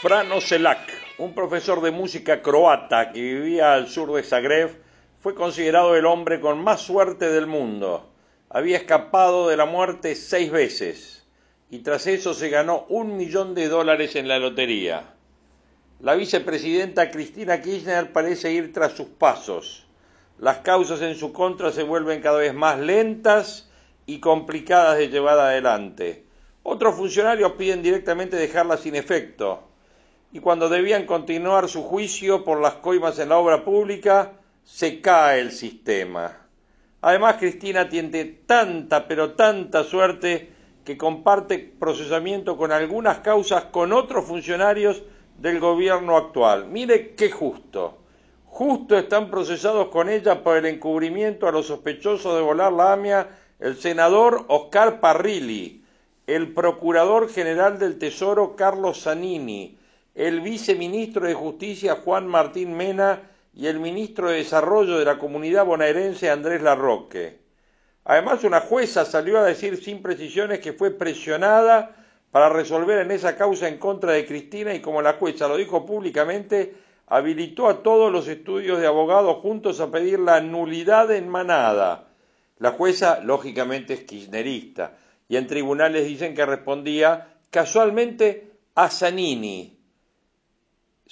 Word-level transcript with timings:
Frano 0.00 0.40
Selak, 0.40 1.18
un 1.18 1.34
profesor 1.34 1.82
de 1.82 1.90
música 1.90 2.40
croata 2.40 3.12
que 3.12 3.20
vivía 3.20 3.74
al 3.74 3.86
sur 3.86 4.10
de 4.14 4.22
Zagreb, 4.22 4.70
fue 5.20 5.34
considerado 5.34 5.94
el 5.94 6.06
hombre 6.06 6.40
con 6.40 6.64
más 6.64 6.80
suerte 6.80 7.30
del 7.30 7.46
mundo. 7.46 8.08
Había 8.48 8.78
escapado 8.78 9.46
de 9.50 9.58
la 9.58 9.66
muerte 9.66 10.14
seis 10.14 10.50
veces 10.50 11.26
y 11.68 11.80
tras 11.80 12.06
eso 12.06 12.32
se 12.32 12.48
ganó 12.48 12.86
un 12.88 13.18
millón 13.18 13.54
de 13.54 13.68
dólares 13.68 14.16
en 14.16 14.26
la 14.26 14.38
lotería. 14.38 15.16
La 16.00 16.14
vicepresidenta 16.14 17.10
Cristina 17.10 17.60
Kirchner 17.60 18.10
parece 18.10 18.52
ir 18.52 18.72
tras 18.72 18.92
sus 18.92 19.08
pasos. 19.08 19.86
Las 20.38 20.60
causas 20.60 21.02
en 21.02 21.14
su 21.14 21.34
contra 21.34 21.72
se 21.72 21.82
vuelven 21.82 22.22
cada 22.22 22.38
vez 22.38 22.54
más 22.54 22.78
lentas 22.78 23.70
y 24.06 24.18
complicadas 24.18 24.96
de 24.96 25.10
llevar 25.10 25.38
adelante. 25.38 26.24
Otros 26.62 26.94
funcionarios 26.94 27.52
piden 27.52 27.82
directamente 27.82 28.38
dejarla 28.38 28.78
sin 28.78 28.94
efecto 28.94 29.66
y 30.32 30.40
cuando 30.40 30.68
debían 30.68 31.06
continuar 31.06 31.68
su 31.68 31.82
juicio 31.82 32.44
por 32.44 32.60
las 32.60 32.74
coimas 32.74 33.18
en 33.18 33.30
la 33.30 33.38
obra 33.38 33.64
pública, 33.64 34.32
se 34.64 35.00
cae 35.00 35.40
el 35.40 35.52
sistema. 35.52 36.36
Además, 37.02 37.36
Cristina 37.38 37.88
tiene 37.88 38.24
tanta, 38.24 39.08
pero 39.08 39.32
tanta 39.32 39.84
suerte 39.84 40.50
que 40.84 40.96
comparte 40.96 41.58
procesamiento 41.58 42.56
con 42.56 42.72
algunas 42.72 43.18
causas 43.18 43.64
con 43.64 43.92
otros 43.92 44.26
funcionarios 44.26 45.02
del 45.38 45.58
gobierno 45.58 46.16
actual. 46.16 46.66
Mire 46.66 47.14
qué 47.14 47.30
justo. 47.30 47.98
Justo 48.46 48.98
están 48.98 49.30
procesados 49.30 49.88
con 49.88 50.08
ella 50.08 50.42
por 50.42 50.56
el 50.56 50.66
encubrimiento 50.66 51.48
a 51.48 51.52
los 51.52 51.66
sospechosos 51.66 52.34
de 52.34 52.42
volar 52.42 52.72
la 52.72 52.92
AMIA 52.92 53.28
el 53.60 53.76
senador 53.76 54.46
Oscar 54.48 55.00
Parrilli, 55.00 55.84
el 56.26 56.54
procurador 56.54 57.28
general 57.28 57.78
del 57.78 57.98
Tesoro 57.98 58.56
Carlos 58.56 59.02
Zanini, 59.02 59.78
el 60.14 60.40
viceministro 60.40 61.26
de 61.26 61.34
Justicia 61.34 61.96
Juan 62.04 62.26
Martín 62.26 62.76
Mena 62.76 63.30
y 63.54 63.66
el 63.66 63.78
ministro 63.78 64.28
de 64.28 64.36
Desarrollo 64.36 64.98
de 64.98 65.04
la 65.04 65.18
Comunidad 65.18 65.64
Bonaerense 65.64 66.30
Andrés 66.30 66.62
Larroque. 66.62 67.38
Además, 68.04 68.44
una 68.44 68.60
jueza 68.60 69.04
salió 69.04 69.38
a 69.38 69.44
decir 69.44 69.82
sin 69.82 70.02
precisiones 70.02 70.60
que 70.60 70.72
fue 70.72 70.90
presionada 70.90 71.96
para 72.30 72.48
resolver 72.48 72.98
en 72.98 73.10
esa 73.10 73.36
causa 73.36 73.68
en 73.68 73.78
contra 73.78 74.12
de 74.12 74.26
Cristina 74.26 74.74
y 74.74 74.80
como 74.80 75.02
la 75.02 75.14
jueza 75.14 75.48
lo 75.48 75.56
dijo 75.56 75.84
públicamente, 75.84 76.74
habilitó 77.06 77.68
a 77.68 77.82
todos 77.82 78.10
los 78.12 78.28
estudios 78.28 78.80
de 78.80 78.86
abogados 78.86 79.38
juntos 79.38 79.80
a 79.80 79.90
pedir 79.90 80.20
la 80.20 80.40
nulidad 80.40 81.10
en 81.10 81.28
manada. 81.28 82.08
La 82.58 82.72
jueza, 82.72 83.20
lógicamente, 83.20 83.94
es 83.94 84.04
kirchnerista 84.04 84.96
y 85.28 85.36
en 85.36 85.46
tribunales 85.46 86.06
dicen 86.06 86.34
que 86.34 86.46
respondía 86.46 87.34
casualmente 87.50 88.52
a 88.74 88.90
Zanini, 88.90 89.79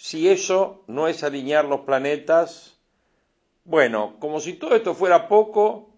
si 0.01 0.29
eso 0.29 0.85
no 0.87 1.09
es 1.09 1.25
alinear 1.25 1.65
los 1.65 1.81
planetas, 1.81 2.79
bueno, 3.65 4.15
como 4.21 4.39
si 4.39 4.53
todo 4.53 4.77
esto 4.77 4.95
fuera 4.95 5.27
poco, 5.27 5.91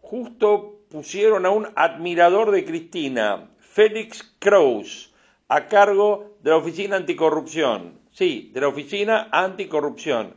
justo 0.00 0.80
pusieron 0.90 1.46
a 1.46 1.50
un 1.50 1.68
admirador 1.76 2.50
de 2.50 2.64
Cristina, 2.64 3.48
Félix 3.60 4.34
Kraus, 4.40 5.14
a 5.46 5.68
cargo 5.68 6.34
de 6.42 6.50
la 6.50 6.56
Oficina 6.56 6.96
Anticorrupción. 6.96 8.00
Sí, 8.10 8.50
de 8.52 8.60
la 8.60 8.68
Oficina 8.68 9.28
Anticorrupción, 9.30 10.34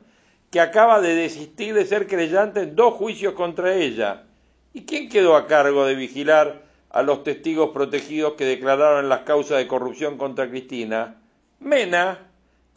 que 0.51 0.59
acaba 0.59 1.01
de 1.01 1.16
desistir 1.16 1.73
de 1.73 1.88
ser 1.88 2.05
creyente 2.05 2.61
en 2.61 2.75
dos 2.75 2.94
juicios 2.94 3.34
contra 3.34 3.73
ella. 3.73 4.25
¿Y 4.73 4.85
quién 4.85 5.09
quedó 5.09 5.35
a 5.35 5.47
cargo 5.47 5.88
de 5.88 5.95
vigilar 5.95 6.61
a 6.91 7.01
los 7.01 7.23
testigos 7.23 7.72
protegidos 7.72 8.34
que 8.34 8.45
declararon 8.45 9.09
las 9.09 9.22
causas 9.22 9.57
de 9.57 9.67
corrupción 9.67 10.19
contra 10.19 10.47
Cristina? 10.47 11.19
Mena, 11.59 12.26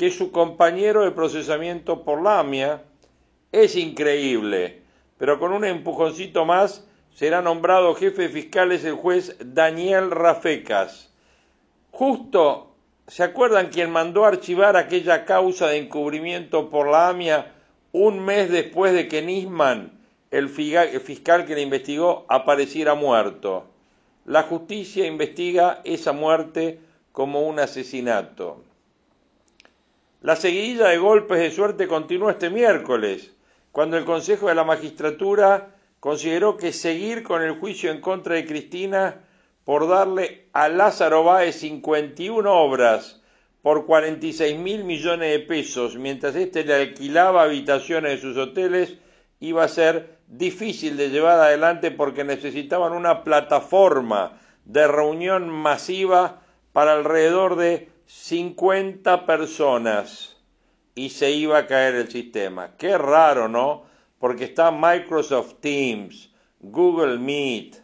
que 0.00 0.10
su 0.10 0.32
compañero 0.32 1.04
de 1.04 1.10
procesamiento 1.10 2.04
por 2.04 2.22
la 2.22 2.38
AMIA, 2.38 2.82
es 3.52 3.76
increíble, 3.76 4.80
pero 5.18 5.38
con 5.38 5.52
un 5.52 5.62
empujoncito 5.62 6.46
más 6.46 6.86
será 7.12 7.42
nombrado 7.42 7.94
jefe 7.94 8.22
de 8.22 8.28
fiscales 8.30 8.82
el 8.86 8.94
juez 8.94 9.36
Daniel 9.44 10.10
Rafecas. 10.10 11.12
Justo, 11.90 12.74
¿se 13.08 13.24
acuerdan 13.24 13.68
quien 13.68 13.90
mandó 13.90 14.24
archivar 14.24 14.78
aquella 14.78 15.26
causa 15.26 15.66
de 15.66 15.76
encubrimiento 15.76 16.70
por 16.70 16.88
la 16.88 17.10
AMIA 17.10 17.52
un 17.92 18.24
mes 18.24 18.50
después 18.50 18.94
de 18.94 19.06
que 19.06 19.20
Nisman, 19.20 20.00
el 20.30 20.48
fiscal 20.48 21.44
que 21.44 21.54
le 21.54 21.60
investigó, 21.60 22.24
apareciera 22.30 22.94
muerto? 22.94 23.66
La 24.24 24.44
justicia 24.44 25.06
investiga 25.06 25.82
esa 25.84 26.12
muerte 26.12 26.80
como 27.12 27.42
un 27.42 27.58
asesinato. 27.60 28.64
La 30.22 30.36
seguidilla 30.36 30.88
de 30.88 30.98
golpes 30.98 31.38
de 31.38 31.50
suerte 31.50 31.88
continuó 31.88 32.28
este 32.28 32.50
miércoles, 32.50 33.32
cuando 33.72 33.96
el 33.96 34.04
Consejo 34.04 34.48
de 34.48 34.54
la 34.54 34.64
Magistratura 34.64 35.74
consideró 35.98 36.58
que 36.58 36.74
seguir 36.74 37.22
con 37.22 37.40
el 37.42 37.52
juicio 37.52 37.90
en 37.90 38.02
contra 38.02 38.34
de 38.34 38.44
Cristina 38.44 39.24
por 39.64 39.88
darle 39.88 40.48
a 40.52 40.68
Lázaro 40.68 41.24
Báez 41.24 41.56
51 41.60 42.52
obras 42.52 43.22
por 43.62 43.86
46 43.86 44.58
mil 44.58 44.84
millones 44.84 45.30
de 45.32 45.38
pesos, 45.38 45.96
mientras 45.96 46.36
éste 46.36 46.64
le 46.64 46.74
alquilaba 46.74 47.44
habitaciones 47.44 48.12
de 48.12 48.20
sus 48.20 48.36
hoteles, 48.36 48.98
iba 49.38 49.64
a 49.64 49.68
ser 49.68 50.18
difícil 50.26 50.98
de 50.98 51.08
llevar 51.08 51.40
adelante 51.40 51.90
porque 51.90 52.24
necesitaban 52.24 52.92
una 52.92 53.24
plataforma 53.24 54.38
de 54.66 54.86
reunión 54.86 55.48
masiva 55.48 56.42
para 56.74 56.92
alrededor 56.92 57.56
de 57.56 57.88
50 58.10 59.24
personas 59.24 60.36
y 60.96 61.10
se 61.10 61.30
iba 61.30 61.58
a 61.58 61.66
caer 61.68 61.94
el 61.94 62.10
sistema. 62.10 62.76
Qué 62.76 62.98
raro, 62.98 63.48
¿no? 63.48 63.84
Porque 64.18 64.44
está 64.44 64.72
Microsoft 64.72 65.60
Teams, 65.60 66.28
Google 66.58 67.18
Meet, 67.18 67.76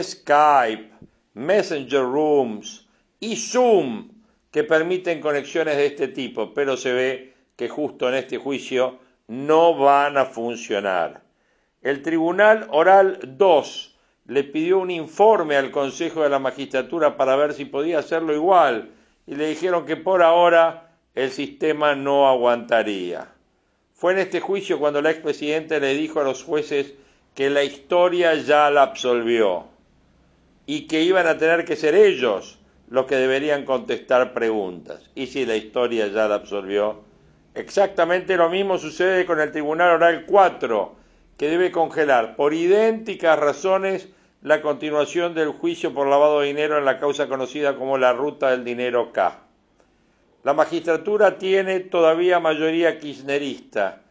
Skype, 0.00 0.90
Messenger 1.34 2.02
Rooms 2.02 2.86
y 3.18 3.34
Zoom 3.34 4.10
que 4.52 4.62
permiten 4.62 5.20
conexiones 5.20 5.76
de 5.76 5.86
este 5.86 6.06
tipo, 6.06 6.54
pero 6.54 6.76
se 6.76 6.92
ve 6.92 7.34
que 7.56 7.68
justo 7.68 8.08
en 8.08 8.14
este 8.14 8.38
juicio 8.38 9.00
no 9.26 9.76
van 9.76 10.18
a 10.18 10.26
funcionar. 10.26 11.22
El 11.82 12.02
Tribunal 12.02 12.68
Oral 12.70 13.18
2 13.26 13.96
le 14.26 14.44
pidió 14.44 14.78
un 14.78 14.92
informe 14.92 15.56
al 15.56 15.72
Consejo 15.72 16.22
de 16.22 16.28
la 16.28 16.38
Magistratura 16.38 17.16
para 17.16 17.34
ver 17.34 17.54
si 17.54 17.64
podía 17.64 17.98
hacerlo 17.98 18.32
igual 18.32 18.92
y 19.28 19.34
le 19.34 19.48
dijeron 19.48 19.84
que 19.84 19.96
por 19.96 20.22
ahora 20.22 20.88
el 21.14 21.30
sistema 21.30 21.94
no 21.94 22.28
aguantaría. 22.28 23.28
Fue 23.94 24.12
en 24.12 24.20
este 24.20 24.40
juicio 24.40 24.78
cuando 24.78 25.02
la 25.02 25.10
expresidenta 25.10 25.78
le 25.78 25.94
dijo 25.94 26.20
a 26.20 26.24
los 26.24 26.42
jueces 26.42 26.94
que 27.34 27.50
la 27.50 27.62
historia 27.62 28.34
ya 28.34 28.70
la 28.70 28.82
absolvió 28.82 29.66
y 30.64 30.86
que 30.86 31.02
iban 31.02 31.26
a 31.26 31.36
tener 31.36 31.66
que 31.66 31.76
ser 31.76 31.94
ellos 31.94 32.58
los 32.88 33.04
que 33.04 33.16
deberían 33.16 33.66
contestar 33.66 34.32
preguntas. 34.32 35.10
Y 35.14 35.26
si 35.26 35.44
la 35.44 35.56
historia 35.56 36.06
ya 36.06 36.26
la 36.26 36.36
absolvió, 36.36 37.02
exactamente 37.54 38.36
lo 38.36 38.48
mismo 38.48 38.78
sucede 38.78 39.26
con 39.26 39.40
el 39.40 39.52
Tribunal 39.52 39.96
Oral 39.96 40.24
4, 40.26 40.96
que 41.36 41.50
debe 41.50 41.70
congelar 41.70 42.34
por 42.34 42.54
idénticas 42.54 43.38
razones 43.38 44.08
la 44.42 44.62
continuación 44.62 45.34
del 45.34 45.48
juicio 45.48 45.92
por 45.92 46.06
lavado 46.06 46.40
de 46.40 46.46
dinero 46.46 46.78
en 46.78 46.84
la 46.84 47.00
causa 47.00 47.28
conocida 47.28 47.76
como 47.76 47.98
la 47.98 48.12
ruta 48.12 48.50
del 48.50 48.64
dinero 48.64 49.12
K. 49.12 49.40
La 50.44 50.54
magistratura 50.54 51.38
tiene 51.38 51.80
todavía 51.80 52.38
mayoría 52.38 53.00
kirchnerista, 53.00 54.02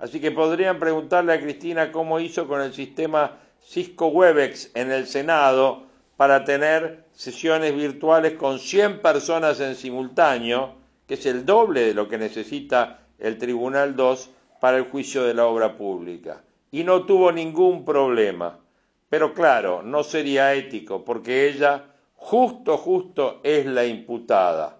así 0.00 0.20
que 0.20 0.32
podrían 0.32 0.80
preguntarle 0.80 1.32
a 1.32 1.40
Cristina 1.40 1.92
cómo 1.92 2.18
hizo 2.18 2.48
con 2.48 2.60
el 2.60 2.72
sistema 2.72 3.38
Cisco 3.62 4.08
Webex 4.08 4.72
en 4.74 4.90
el 4.90 5.06
Senado 5.06 5.84
para 6.16 6.44
tener 6.44 7.04
sesiones 7.12 7.74
virtuales 7.74 8.32
con 8.32 8.58
100 8.58 9.00
personas 9.00 9.60
en 9.60 9.76
simultáneo, 9.76 10.74
que 11.06 11.14
es 11.14 11.26
el 11.26 11.46
doble 11.46 11.82
de 11.82 11.94
lo 11.94 12.08
que 12.08 12.18
necesita 12.18 13.02
el 13.20 13.38
Tribunal 13.38 13.94
2 13.94 14.30
para 14.60 14.78
el 14.78 14.84
juicio 14.84 15.22
de 15.22 15.34
la 15.34 15.46
obra 15.46 15.76
pública. 15.76 16.42
y 16.72 16.82
no 16.84 17.04
tuvo 17.04 17.30
ningún 17.30 17.84
problema. 17.84 18.58
Pero 19.08 19.34
claro, 19.34 19.82
no 19.82 20.02
sería 20.02 20.54
ético 20.54 21.04
porque 21.04 21.48
ella 21.48 21.84
justo, 22.14 22.76
justo 22.76 23.40
es 23.42 23.66
la 23.66 23.84
imputada. 23.84 24.78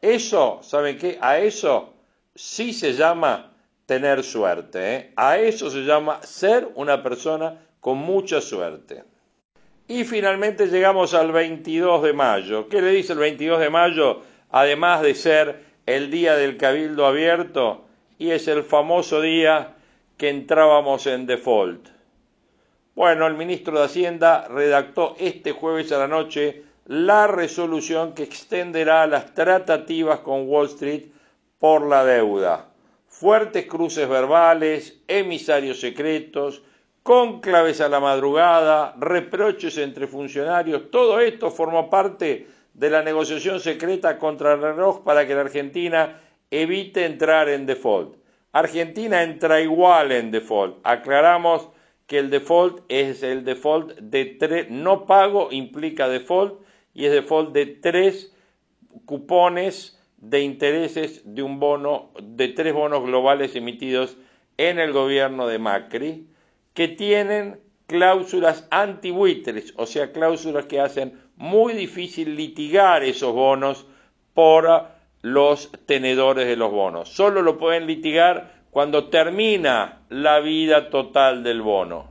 Eso, 0.00 0.60
¿saben 0.62 0.96
qué? 0.96 1.18
A 1.20 1.38
eso 1.38 1.94
sí 2.34 2.72
se 2.72 2.92
llama 2.92 3.52
tener 3.84 4.22
suerte. 4.22 4.94
¿eh? 4.94 5.12
A 5.16 5.38
eso 5.38 5.70
se 5.70 5.80
llama 5.80 6.22
ser 6.22 6.68
una 6.74 7.02
persona 7.02 7.66
con 7.80 7.98
mucha 7.98 8.40
suerte. 8.40 9.04
Y 9.86 10.04
finalmente 10.04 10.66
llegamos 10.66 11.14
al 11.14 11.32
22 11.32 12.02
de 12.02 12.12
mayo. 12.12 12.68
¿Qué 12.68 12.82
le 12.82 12.90
dice 12.90 13.14
el 13.14 13.18
22 13.18 13.60
de 13.60 13.70
mayo? 13.70 14.22
Además 14.50 15.02
de 15.02 15.14
ser 15.14 15.64
el 15.86 16.10
día 16.10 16.36
del 16.36 16.58
cabildo 16.58 17.06
abierto, 17.06 17.86
y 18.18 18.30
es 18.30 18.46
el 18.48 18.62
famoso 18.62 19.22
día 19.22 19.76
que 20.18 20.28
entrábamos 20.28 21.06
en 21.06 21.24
default. 21.26 21.88
Bueno, 22.98 23.28
el 23.28 23.34
ministro 23.34 23.78
de 23.78 23.84
Hacienda 23.84 24.48
redactó 24.48 25.14
este 25.20 25.52
jueves 25.52 25.92
a 25.92 25.98
la 25.98 26.08
noche 26.08 26.64
la 26.86 27.28
resolución 27.28 28.12
que 28.12 28.24
extenderá 28.24 29.06
las 29.06 29.34
tratativas 29.34 30.18
con 30.18 30.48
Wall 30.48 30.66
Street 30.66 31.04
por 31.60 31.86
la 31.86 32.04
deuda. 32.04 32.70
Fuertes 33.06 33.66
cruces 33.66 34.08
verbales, 34.08 35.00
emisarios 35.06 35.78
secretos, 35.78 36.64
cónclaves 37.04 37.80
a 37.80 37.88
la 37.88 38.00
madrugada, 38.00 38.96
reproches 38.98 39.78
entre 39.78 40.08
funcionarios, 40.08 40.90
todo 40.90 41.20
esto 41.20 41.52
forma 41.52 41.88
parte 41.88 42.48
de 42.74 42.90
la 42.90 43.04
negociación 43.04 43.60
secreta 43.60 44.18
contra 44.18 44.54
el 44.54 44.60
reloj 44.60 45.04
para 45.04 45.24
que 45.24 45.36
la 45.36 45.42
Argentina 45.42 46.20
evite 46.50 47.06
entrar 47.06 47.48
en 47.48 47.64
default. 47.64 48.16
Argentina 48.50 49.22
entra 49.22 49.60
igual 49.60 50.10
en 50.10 50.32
default. 50.32 50.78
Aclaramos 50.82 51.68
que 52.08 52.18
el 52.18 52.30
default 52.30 52.80
es 52.88 53.22
el 53.22 53.44
default 53.44 53.92
de 53.98 54.24
tres, 54.24 54.70
no 54.70 55.04
pago 55.04 55.48
implica 55.52 56.08
default 56.08 56.62
y 56.94 57.04
es 57.04 57.12
default 57.12 57.52
de 57.52 57.66
tres 57.66 58.34
cupones 59.04 60.00
de 60.16 60.40
intereses 60.40 61.22
de 61.24 61.42
un 61.42 61.60
bono, 61.60 62.10
de 62.20 62.48
tres 62.48 62.72
bonos 62.72 63.04
globales 63.04 63.54
emitidos 63.54 64.16
en 64.56 64.78
el 64.78 64.92
gobierno 64.92 65.46
de 65.46 65.58
Macri 65.58 66.26
que 66.72 66.88
tienen 66.88 67.60
cláusulas 67.86 68.66
antibuitres, 68.70 69.74
o 69.76 69.84
sea, 69.84 70.10
cláusulas 70.10 70.64
que 70.64 70.80
hacen 70.80 71.20
muy 71.36 71.74
difícil 71.74 72.36
litigar 72.36 73.04
esos 73.04 73.34
bonos 73.34 73.86
por 74.32 74.86
los 75.20 75.70
tenedores 75.84 76.46
de 76.46 76.56
los 76.56 76.72
bonos. 76.72 77.10
Solo 77.10 77.42
lo 77.42 77.58
pueden 77.58 77.86
litigar 77.86 78.57
cuando 78.70 79.08
termina 79.08 80.02
la 80.08 80.40
vida 80.40 80.90
total 80.90 81.42
del 81.42 81.62
bono. 81.62 82.10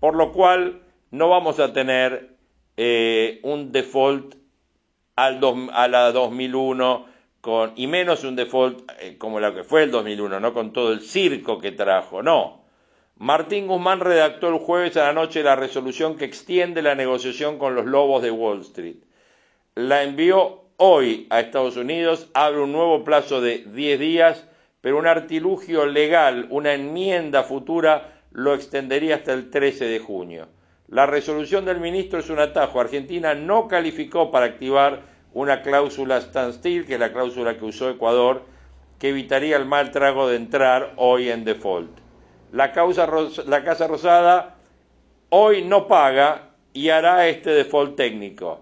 Por 0.00 0.16
lo 0.16 0.32
cual 0.32 0.82
no 1.10 1.28
vamos 1.28 1.60
a 1.60 1.72
tener 1.72 2.36
eh, 2.76 3.40
un 3.42 3.72
default 3.72 4.34
al 5.16 5.40
a 5.72 5.88
la 5.88 6.12
2001 6.12 7.06
con, 7.40 7.72
y 7.76 7.86
menos 7.86 8.24
un 8.24 8.36
default 8.36 8.90
eh, 9.00 9.18
como 9.18 9.40
la 9.40 9.52
que 9.52 9.64
fue 9.64 9.82
el 9.82 9.90
2001, 9.90 10.40
no 10.40 10.54
con 10.54 10.72
todo 10.72 10.92
el 10.92 11.00
circo 11.00 11.58
que 11.58 11.72
trajo, 11.72 12.22
no. 12.22 12.62
Martín 13.16 13.66
Guzmán 13.66 14.00
redactó 14.00 14.48
el 14.48 14.58
jueves 14.58 14.96
a 14.96 15.04
la 15.04 15.12
noche 15.12 15.42
la 15.42 15.54
resolución 15.54 16.16
que 16.16 16.24
extiende 16.24 16.82
la 16.82 16.94
negociación 16.94 17.58
con 17.58 17.74
los 17.74 17.86
lobos 17.86 18.22
de 18.22 18.30
Wall 18.30 18.62
Street. 18.62 18.96
La 19.74 20.02
envió 20.02 20.62
hoy 20.76 21.26
a 21.30 21.40
Estados 21.40 21.76
Unidos, 21.76 22.28
abre 22.34 22.60
un 22.60 22.72
nuevo 22.72 23.04
plazo 23.04 23.40
de 23.40 23.58
10 23.58 24.00
días, 24.00 24.48
pero 24.82 24.98
un 24.98 25.06
artilugio 25.06 25.86
legal, 25.86 26.46
una 26.50 26.74
enmienda 26.74 27.42
futura, 27.44 28.20
lo 28.32 28.52
extendería 28.52 29.14
hasta 29.16 29.32
el 29.32 29.48
13 29.48 29.86
de 29.86 29.98
junio. 29.98 30.48
La 30.88 31.06
resolución 31.06 31.64
del 31.64 31.80
ministro 31.80 32.18
es 32.18 32.28
un 32.28 32.38
atajo. 32.38 32.80
Argentina 32.80 33.34
no 33.34 33.66
calificó 33.68 34.30
para 34.30 34.44
activar 34.44 35.00
una 35.32 35.62
cláusula 35.62 36.20
standstill, 36.20 36.84
que 36.84 36.94
es 36.94 37.00
la 37.00 37.14
cláusula 37.14 37.56
que 37.56 37.64
usó 37.64 37.88
Ecuador, 37.88 38.42
que 38.98 39.08
evitaría 39.08 39.56
el 39.56 39.64
mal 39.64 39.90
trago 39.90 40.28
de 40.28 40.36
entrar 40.36 40.92
hoy 40.96 41.30
en 41.30 41.44
default 41.44 42.02
la, 42.52 42.72
la 43.46 43.64
Casa 43.64 43.86
Rosada 43.86 44.56
hoy 45.30 45.64
no 45.64 45.88
paga 45.88 46.50
y 46.74 46.90
hará 46.90 47.26
este 47.28 47.50
default 47.50 47.96
técnico, 47.96 48.60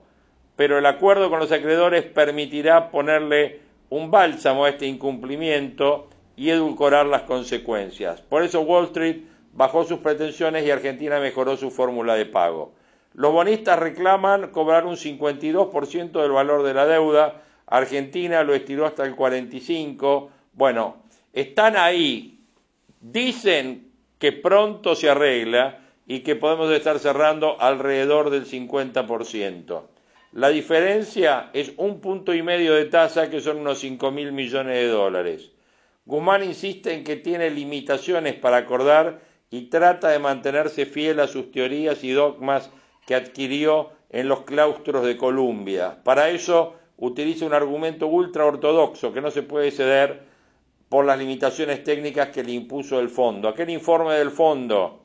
pero 0.56 0.78
el 0.78 0.86
acuerdo 0.86 1.28
con 1.28 1.40
los 1.40 1.52
acreedores 1.52 2.04
permitirá 2.04 2.90
ponerle 2.90 3.60
un 3.90 4.10
bálsamo 4.10 4.64
a 4.64 4.70
este 4.70 4.86
incumplimiento 4.86 6.08
y 6.36 6.50
edulcorar 6.50 7.06
las 7.06 7.22
consecuencias. 7.22 8.22
Por 8.22 8.42
eso 8.42 8.62
Wall 8.62 8.86
Street 8.86 9.24
bajó 9.52 9.84
sus 9.84 9.98
pretensiones 9.98 10.66
y 10.66 10.70
Argentina 10.70 11.20
mejoró 11.20 11.56
su 11.56 11.70
fórmula 11.70 12.14
de 12.14 12.26
pago. 12.26 12.72
Los 13.12 13.32
bonistas 13.32 13.78
reclaman 13.78 14.50
cobrar 14.50 14.86
un 14.86 14.96
52% 14.96 16.22
del 16.22 16.30
valor 16.30 16.62
de 16.62 16.74
la 16.74 16.86
deuda, 16.86 17.42
Argentina 17.66 18.42
lo 18.42 18.54
estiró 18.54 18.86
hasta 18.86 19.04
el 19.04 19.14
45%. 19.14 20.28
Bueno, 20.52 20.96
están 21.32 21.76
ahí 21.76 22.40
Dicen 23.00 23.90
que 24.18 24.32
pronto 24.32 24.94
se 24.94 25.08
arregla 25.08 25.78
y 26.06 26.20
que 26.20 26.36
podemos 26.36 26.70
estar 26.70 26.98
cerrando 26.98 27.58
alrededor 27.60 28.28
del 28.28 28.44
50%. 28.44 29.82
La 30.32 30.50
diferencia 30.50 31.50
es 31.54 31.72
un 31.76 32.00
punto 32.00 32.32
y 32.32 32.42
medio 32.44 32.74
de 32.74 32.84
tasa, 32.84 33.28
que 33.30 33.40
son 33.40 33.56
unos 33.58 33.80
5 33.80 34.12
mil 34.12 34.30
millones 34.30 34.76
de 34.76 34.86
dólares. 34.86 35.50
Guzmán 36.04 36.44
insiste 36.44 36.94
en 36.94 37.02
que 37.02 37.16
tiene 37.16 37.50
limitaciones 37.50 38.34
para 38.34 38.58
acordar 38.58 39.22
y 39.50 39.62
trata 39.62 40.10
de 40.10 40.20
mantenerse 40.20 40.86
fiel 40.86 41.18
a 41.18 41.26
sus 41.26 41.50
teorías 41.50 42.04
y 42.04 42.12
dogmas 42.12 42.70
que 43.06 43.16
adquirió 43.16 43.90
en 44.08 44.28
los 44.28 44.42
claustros 44.42 45.04
de 45.04 45.16
Columbia. 45.16 45.98
Para 46.04 46.30
eso 46.30 46.74
utiliza 46.96 47.44
un 47.44 47.54
argumento 47.54 48.06
ultra 48.06 48.46
ortodoxo 48.46 49.12
que 49.12 49.20
no 49.20 49.32
se 49.32 49.42
puede 49.42 49.72
ceder 49.72 50.22
por 50.88 51.04
las 51.06 51.18
limitaciones 51.18 51.82
técnicas 51.82 52.28
que 52.28 52.44
le 52.44 52.52
impuso 52.52 53.00
el 53.00 53.08
fondo. 53.08 53.48
Aquel 53.48 53.70
informe 53.70 54.14
del 54.14 54.30
fondo, 54.30 55.00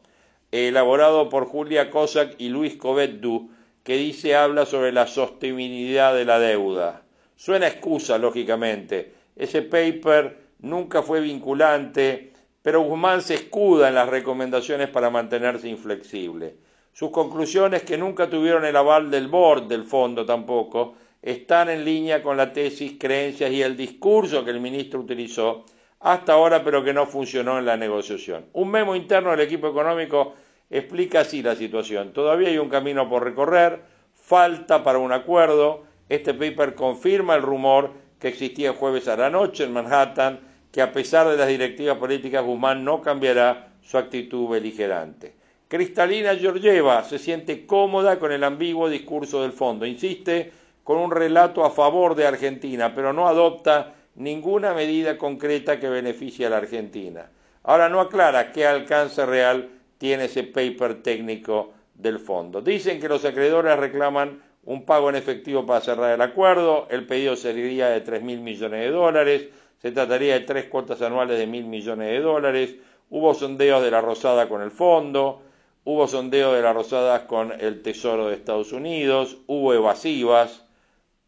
elaborado 0.51 1.30
por 1.30 1.45
Julia 1.45 1.89
Cossack 1.89 2.36
y 2.38 2.50
Luis 2.50 2.75
Covetdu, 2.75 3.50
que 3.86 3.98
dice 3.98 4.36
habla 4.36 4.66
sobre 4.66 4.92
la 4.92 5.06
sostenibilidad 5.06 6.16
de 6.16 6.26
la 6.26 6.40
deuda. 6.40 7.04
Suena 7.36 7.68
excusa, 7.68 8.18
lógicamente. 8.18 9.14
Ese 9.36 9.62
paper 9.62 10.38
nunca 10.62 11.04
fue 11.04 11.21
vinculante, 11.21 12.33
pero 12.64 12.81
Guzmán 12.81 13.21
se 13.21 13.36
escuda 13.36 13.88
en 13.88 13.94
las 13.94 14.09
recomendaciones 14.09 14.90
para 14.90 15.12
mantenerse 15.12 15.69
inflexible. 15.69 16.56
Sus 16.94 17.12
conclusiones, 17.12 17.83
que 17.83 17.95
nunca 17.95 18.28
tuvieron 18.28 18.66
el 18.66 18.76
aval 18.76 19.12
del 19.12 19.28
board 19.28 19.68
del 19.68 19.83
fondo 19.83 20.26
tampoco, 20.26 20.95
están 21.21 21.69
en 21.69 21.86
línea 21.86 22.24
con 22.24 22.38
la 22.38 22.52
tesis, 22.54 22.94
creencias 23.00 23.52
y 23.52 23.62
el 23.62 23.78
discurso 23.78 24.44
que 24.44 24.50
el 24.50 24.62
ministro 24.62 25.02
utilizó 25.02 25.64
hasta 26.00 26.33
ahora, 26.33 26.64
pero 26.64 26.83
que 26.83 26.94
no 26.94 27.06
funcionó 27.06 27.59
en 27.59 27.66
la 27.68 27.78
negociación. 27.78 28.48
Un 28.54 28.71
memo 28.71 28.95
interno 28.95 29.30
del 29.30 29.42
equipo 29.42 29.68
económico 29.68 30.33
explica 30.69 31.22
así 31.22 31.42
la 31.42 31.56
situación. 31.56 32.14
Todavía 32.14 32.50
hay 32.50 32.57
un 32.57 32.69
camino 32.69 33.10
por 33.10 33.24
recorrer, 33.24 33.81
falta 34.14 34.84
para 34.84 35.00
un 35.00 35.12
acuerdo. 35.12 35.84
Este 36.10 36.34
paper 36.34 36.76
confirma 36.76 37.36
el 37.36 37.42
rumor 37.42 37.92
que 38.19 38.28
existía 38.28 38.74
jueves 38.74 39.07
a 39.07 39.18
la 39.18 39.30
noche 39.30 39.64
en 39.64 39.74
Manhattan, 39.74 40.40
que 40.72 40.81
a 40.81 40.92
pesar 40.92 41.28
de 41.28 41.38
las 41.38 41.48
directivas 41.48 41.98
políticas, 41.98 42.44
Guzmán 42.44 42.84
no 42.84 43.02
cambiará 43.02 43.69
su 43.81 43.98
actitud 43.98 44.50
beligerante. 44.50 45.36
Cristalina 45.68 46.36
Georgieva 46.36 47.04
se 47.04 47.18
siente 47.18 47.66
cómoda 47.66 48.19
con 48.19 48.31
el 48.31 48.44
ambiguo 48.44 48.90
discurso 48.90 49.42
del 49.42 49.52
fondo. 49.52 49.86
Insiste 49.86 50.52
con 50.84 50.98
un 50.98 51.12
relato 51.12 51.66
a 51.66 51.72
favor 51.72 52.16
de 52.16 52.28
Argentina, 52.28 52.94
pero 52.94 53.14
no 53.14 53.28
adopta 53.28 53.95
ninguna 54.16 54.74
medida 54.74 55.18
concreta 55.18 55.80
que 55.80 55.90
beneficie 55.90 56.45
a 56.45 56.50
la 56.50 56.57
Argentina. 56.57 57.30
Ahora 57.64 57.90
no 57.90 58.00
aclara 58.00 58.52
qué 58.52 58.68
alcance 58.68 59.26
real 59.26 59.69
tiene 59.97 60.25
ese 60.25 60.44
paper 60.44 61.02
técnico 61.02 61.73
del 61.94 62.19
fondo. 62.19 62.61
Dicen 62.61 62.99
que 62.99 63.09
los 63.09 63.25
acreedores 63.25 63.78
reclaman 63.78 64.42
un 64.64 64.85
pago 64.85 65.09
en 65.09 65.16
efectivo 65.16 65.66
para 65.66 65.81
cerrar 65.81 66.14
el 66.14 66.21
acuerdo, 66.21 66.87
el 66.90 67.06
pedido 67.06 67.35
sería 67.35 67.90
de 67.90 68.02
tres 68.02 68.23
mil 68.23 68.40
millones 68.42 68.81
de 68.81 68.90
dólares, 68.90 69.47
se 69.81 69.92
trataría 69.92 70.33
de 70.33 70.40
tres 70.42 70.66
cuotas 70.66 71.02
anuales 71.02 71.37
de 71.37 71.45
mil 71.45 71.66
millones 71.66 72.09
de 72.09 72.19
dólares, 72.19 72.75
hubo 73.09 73.33
sondeos 73.33 73.83
de 73.83 73.92
la 73.92 74.02
Rosada 74.02 74.49
con 74.49 74.61
el 74.61 74.71
fondo, 74.71 75.44
hubo 75.83 76.07
sondeos 76.07 76.56
de 76.56 76.64
la 76.64 76.73
Rosada 76.73 77.28
con 77.28 77.54
el 77.59 77.83
Tesoro 77.83 78.28
de 78.28 78.35
Estados 78.35 78.73
Unidos, 78.73 79.37
hubo 79.45 79.73
evasivas, 79.73 80.66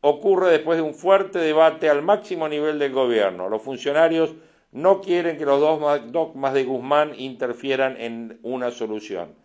ocurre 0.02 0.50
después 0.50 0.78
de 0.78 0.84
un 0.84 0.96
fuerte 0.96 1.38
debate 1.38 1.90
al 1.90 2.02
máximo 2.02 2.50
nivel 2.50 2.80
del 2.80 2.92
gobierno. 2.92 3.50
Los 3.50 3.62
funcionarios 3.62 4.34
no 4.72 5.02
quieren 5.02 5.38
que 5.38 5.46
los 5.46 5.60
dos 5.60 6.12
dogmas 6.12 6.54
de 6.54 6.64
Guzmán 6.64 7.14
interfieran 7.18 7.96
en 8.00 8.40
una 8.44 8.72
solución. 8.72 9.36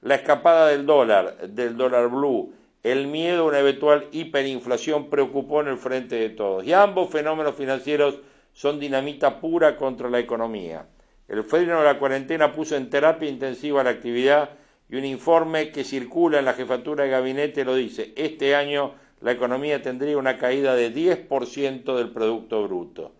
La 0.00 0.16
escapada 0.16 0.68
del 0.68 0.86
dólar, 0.86 1.48
del 1.48 1.76
dólar 1.76 2.08
blue, 2.08 2.52
el 2.82 3.06
miedo 3.06 3.44
a 3.44 3.48
una 3.48 3.60
eventual 3.60 4.08
hiperinflación 4.10 5.08
preocupó 5.08 5.60
en 5.60 5.68
el 5.68 5.78
frente 5.78 6.16
de 6.16 6.30
todos. 6.30 6.64
Y 6.64 6.72
ambos 6.72 7.10
fenómenos 7.10 7.54
financieros 7.54 8.18
son 8.52 8.80
dinamita 8.80 9.40
pura 9.40 9.76
contra 9.76 10.10
la 10.10 10.18
economía. 10.18 10.86
El 11.28 11.44
freno 11.44 11.78
de 11.78 11.84
la 11.84 11.98
cuarentena 11.98 12.52
puso 12.52 12.76
en 12.76 12.90
terapia 12.90 13.28
intensiva 13.28 13.84
la 13.84 13.90
actividad 13.90 14.50
y 14.90 14.96
un 14.96 15.04
informe 15.04 15.70
que 15.70 15.84
circula 15.84 16.40
en 16.40 16.44
la 16.44 16.54
jefatura 16.54 17.04
de 17.04 17.10
gabinete 17.10 17.64
lo 17.64 17.76
dice. 17.76 18.12
Este 18.16 18.56
año 18.56 18.94
la 19.20 19.30
economía 19.30 19.80
tendría 19.80 20.18
una 20.18 20.36
caída 20.36 20.74
de 20.74 20.92
10% 20.92 21.96
del 21.96 22.10
Producto 22.10 22.64
Bruto. 22.64 23.12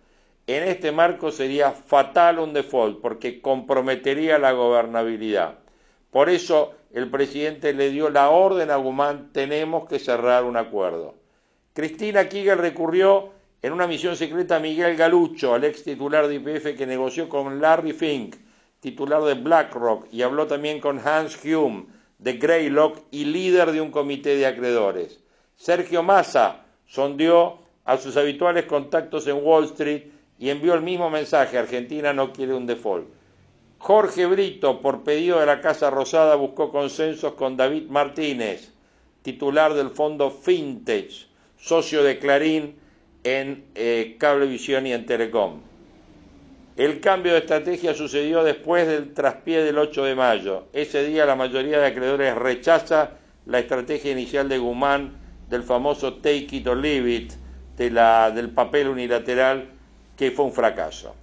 En 0.47 0.65
este 0.65 0.91
marco 0.91 1.31
sería 1.31 1.71
fatal 1.71 2.41
un 2.41 2.53
default 2.53 3.01
porque 3.01 3.41
comprometería 3.41 4.39
la 4.39 4.53
gobernabilidad. 4.53 5.59
Por 6.11 6.29
eso 6.29 6.75
el 6.93 7.09
presidente 7.11 7.73
le 7.73 7.91
dio 7.91 8.11
la 8.11 8.31
orden 8.31 8.71
a 8.71 8.77
Guzmán, 8.77 9.31
tenemos 9.33 9.89
que 9.89 10.01
cerrar 10.01 10.45
un 10.45 10.57
acuerdo. 10.57 11.15
Cristina 11.75 12.29
Kigel 12.29 12.59
recurrió 12.59 13.31
en 13.63 13.73
una 13.73 13.87
misión 13.87 14.17
secreta 14.17 14.57
a 14.57 14.61
Miguel 14.61 14.97
Galucho, 14.97 15.55
al 15.55 15.63
ex 15.63 15.85
titular 15.85 16.27
de 16.27 16.35
IPF 16.35 16.77
que 16.77 16.87
negoció 16.87 17.29
con 17.29 17.61
Larry 17.61 17.93
Fink, 17.93 18.35
titular 18.81 19.23
de 19.23 19.35
BlackRock, 19.35 20.13
y 20.13 20.23
habló 20.23 20.49
también 20.49 20.81
con 20.81 20.99
Hans 20.99 21.39
Hume, 21.45 21.87
de 22.19 22.33
Greylock 22.35 22.99
y 23.13 23.25
líder 23.27 23.71
de 23.71 23.81
un 23.81 23.93
comité 23.93 24.37
de 24.37 24.47
acreedores. 24.47 25.21
Sergio 25.57 26.03
Massa 26.03 26.65
sondeó 26.87 27.61
a 27.85 27.97
sus 27.97 28.17
habituales 28.17 28.67
contactos 28.67 29.27
en 29.29 29.39
Wall 29.43 29.65
Street 29.65 30.03
y 30.43 30.51
envió 30.51 30.75
el 30.75 30.83
mismo 30.83 31.09
mensaje, 31.09 31.57
Argentina 31.57 32.13
no 32.13 32.33
quiere 32.33 32.53
un 32.53 32.67
default. 32.67 33.07
Jorge 33.79 34.27
Brito, 34.27 34.81
por 34.81 35.05
pedido 35.05 35.39
de 35.39 35.47
la 35.47 35.61
Casa 35.61 35.89
Rosada, 35.89 36.35
buscó 36.35 36.73
consensos 36.73 37.35
con 37.35 37.57
David 37.57 37.89
Martínez, 37.89 38.73
titular 39.23 39.73
del 39.75 39.91
fondo 39.91 40.33
Fintech, 40.33 41.13
socio 41.57 42.03
de 42.03 42.19
Clarín 42.19 42.75
en 43.23 43.67
eh, 43.77 44.17
Cablevisión 44.19 44.85
y 44.85 44.93
en 44.93 45.07
Telecom. 45.07 45.61
El 46.77 46.99
cambio 46.99 47.35
de 47.35 47.39
estrategia 47.39 47.95
sucedió 47.95 48.43
después 48.43 48.89
del 48.89 49.15
traspié 49.15 49.63
del 49.63 49.79
8 49.79 50.07
de 50.07 50.15
mayo. 50.17 50.65
Ese 50.73 51.05
día 51.05 51.25
la 51.25 51.37
mayoría 51.37 51.79
de 51.79 51.87
acreedores 51.87 52.35
rechaza 52.35 53.13
la 53.47 53.61
estrategia 53.61 54.11
inicial 54.11 54.49
de 54.49 54.59
Guzmán 54.59 55.13
del 55.49 55.63
famoso 55.63 56.15
take 56.15 56.49
it 56.51 56.67
or 56.67 56.77
leave 56.77 57.09
it, 57.09 57.33
del 57.77 58.51
papel 58.51 58.89
unilateral, 58.89 59.69
que 60.23 60.31
fue 60.31 60.45
un 60.45 60.53
fracaso. 60.53 61.17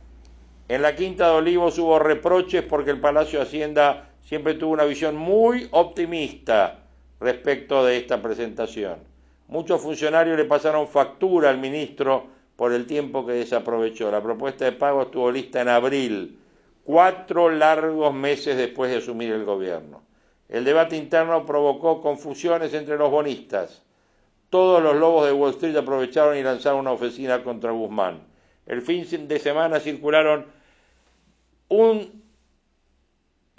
En 0.68 0.82
la 0.82 0.94
Quinta 0.94 1.29
de 1.29 1.36
Olivos 1.38 1.79
hubo 1.79 2.00
reproches 2.00 2.63
porque 2.63 2.91
el 2.91 3.00
Palacio 3.00 3.39
de 3.39 3.46
Hacienda 3.46 4.10
siempre 4.25 4.56
tuvo 4.56 4.74
una 4.74 4.84
visión 4.84 5.15
muy 5.15 5.70
optimista 5.72 6.79
respecto 7.22 7.86
de 7.86 7.96
esta 7.96 8.22
presentación. 8.22 8.98
Muchos 9.48 9.79
funcionarios 9.79 10.36
le 10.36 10.44
pasaron 10.44 10.86
factura 10.86 11.50
al 11.50 11.60
ministro 11.60 12.25
por 12.58 12.74
el 12.74 12.86
tiempo 12.88 13.25
que 13.25 13.32
desaprovechó. 13.32 14.12
La 14.12 14.22
propuesta 14.22 14.65
de 14.65 14.74
pago 14.74 15.03
estuvo 15.03 15.32
lista 15.32 15.62
en 15.62 15.70
abril, 15.70 16.38
cuatro 16.84 17.50
largos 17.50 18.13
meses 18.13 18.58
después 18.58 18.91
de 18.91 18.98
asumir 18.98 19.32
el 19.32 19.46
gobierno. 19.46 20.01
El 20.50 20.65
debate 20.65 20.98
interno 20.98 21.46
provocó 21.46 22.01
confusiones 22.01 22.74
entre 22.74 22.98
los 22.98 23.10
bonistas. 23.10 23.82
Todos 24.50 24.84
los 24.84 24.98
lobos 24.98 25.25
de 25.25 25.32
Wall 25.32 25.51
Street 25.51 25.77
aprovecharon 25.77 26.36
y 26.36 26.44
lanzaron 26.44 26.82
una 26.82 26.91
ofensiva 26.91 27.41
contra 27.41 27.72
Guzmán. 27.72 28.27
El 28.70 28.84
fin 28.84 29.28
de 29.28 29.40
semana 29.40 29.80
circularon 29.80 30.46
un 31.70 32.22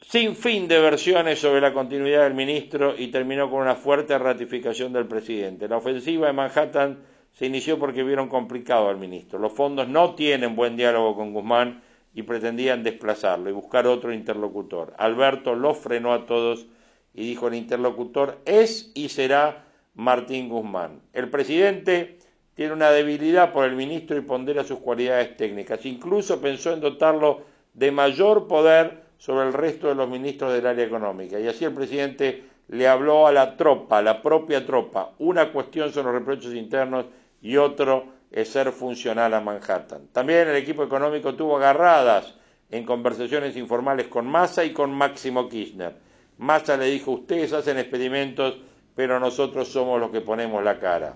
sinfín 0.01 0.69
de 0.69 0.81
versiones 0.81 1.41
sobre 1.41 1.61
la 1.61 1.73
continuidad 1.73 2.23
del 2.23 2.35
ministro 2.35 2.95
y 2.97 3.09
terminó 3.09 3.51
con 3.51 3.61
una 3.61 3.75
fuerte 3.75 4.17
ratificación 4.17 4.93
del 4.93 5.07
presidente. 5.07 5.69
La 5.69 5.79
ofensiva 5.79 6.29
de 6.29 6.33
Manhattan 6.33 7.01
se 7.33 7.47
inició 7.47 7.77
porque 7.79 8.05
vieron 8.05 8.29
complicado 8.29 8.89
al 8.89 8.99
ministro. 8.99 9.41
Los 9.41 9.53
fondos 9.53 9.89
no 9.89 10.15
tienen 10.15 10.55
buen 10.55 10.77
diálogo 10.77 11.17
con 11.17 11.33
Guzmán 11.33 11.83
y 12.15 12.23
pretendían 12.23 12.85
desplazarlo 12.85 13.51
y 13.51 13.53
buscar 13.53 13.89
otro 13.89 14.13
interlocutor. 14.13 14.95
Alberto 14.97 15.57
los 15.57 15.77
frenó 15.77 16.13
a 16.13 16.27
todos 16.27 16.67
y 17.15 17.25
dijo 17.25 17.49
el 17.49 17.55
interlocutor 17.55 18.39
es 18.45 18.93
y 18.95 19.09
será 19.09 19.65
Martín 19.95 20.49
Guzmán. 20.49 21.01
El 21.13 21.31
presidente 21.31 22.19
tiene 22.55 22.73
una 22.73 22.91
debilidad 22.91 23.53
por 23.53 23.65
el 23.65 23.77
ministro 23.77 24.17
y 24.17 24.23
pondera 24.23 24.65
sus 24.65 24.81
cualidades 24.81 25.37
técnicas. 25.37 25.85
Incluso 25.87 26.41
pensó 26.41 26.73
en 26.73 26.81
dotarlo 26.81 27.43
de 27.75 27.91
mayor 27.91 28.49
poder 28.49 29.03
sobre 29.19 29.47
el 29.47 29.53
resto 29.53 29.89
de 29.89 29.95
los 29.95 30.09
ministros 30.09 30.53
del 30.53 30.67
área 30.67 30.85
económica. 30.85 31.39
Y 31.39 31.47
así 31.47 31.65
el 31.65 31.73
presidente 31.73 32.45
le 32.69 32.89
habló 32.89 33.27
a 33.27 33.33
la 33.33 33.57
tropa, 33.57 33.99
a 33.99 34.03
la 34.03 34.23
propia 34.23 34.65
tropa. 34.65 35.13
Una 35.19 35.53
cuestión 35.53 35.93
son 35.93 36.07
los 36.07 36.15
reproches 36.15 36.55
internos 36.55 37.07
y 37.43 37.57
otro 37.57 38.07
es 38.31 38.49
ser 38.49 38.73
funcional 38.73 39.35
a 39.35 39.41
Manhattan. 39.41 40.09
También 40.13 40.49
el 40.49 40.57
equipo 40.57 40.85
económico 40.85 41.35
tuvo 41.35 41.57
agarradas 41.57 42.35
en 42.71 42.85
conversaciones 42.85 43.57
informales 43.57 44.07
con 44.07 44.27
Massa 44.27 44.65
y 44.65 44.73
con 44.73 44.93
Máximo 44.93 45.49
Kirchner. 45.49 45.95
Massa 46.39 46.77
le 46.77 46.87
dijo, 46.87 47.11
ustedes 47.13 47.53
hacen 47.53 47.79
experimentos, 47.79 48.57
pero 48.95 49.19
nosotros 49.19 49.69
somos 49.69 50.01
los 50.01 50.11
que 50.11 50.21
ponemos 50.21 50.63
la 50.63 50.79
cara. 50.79 51.15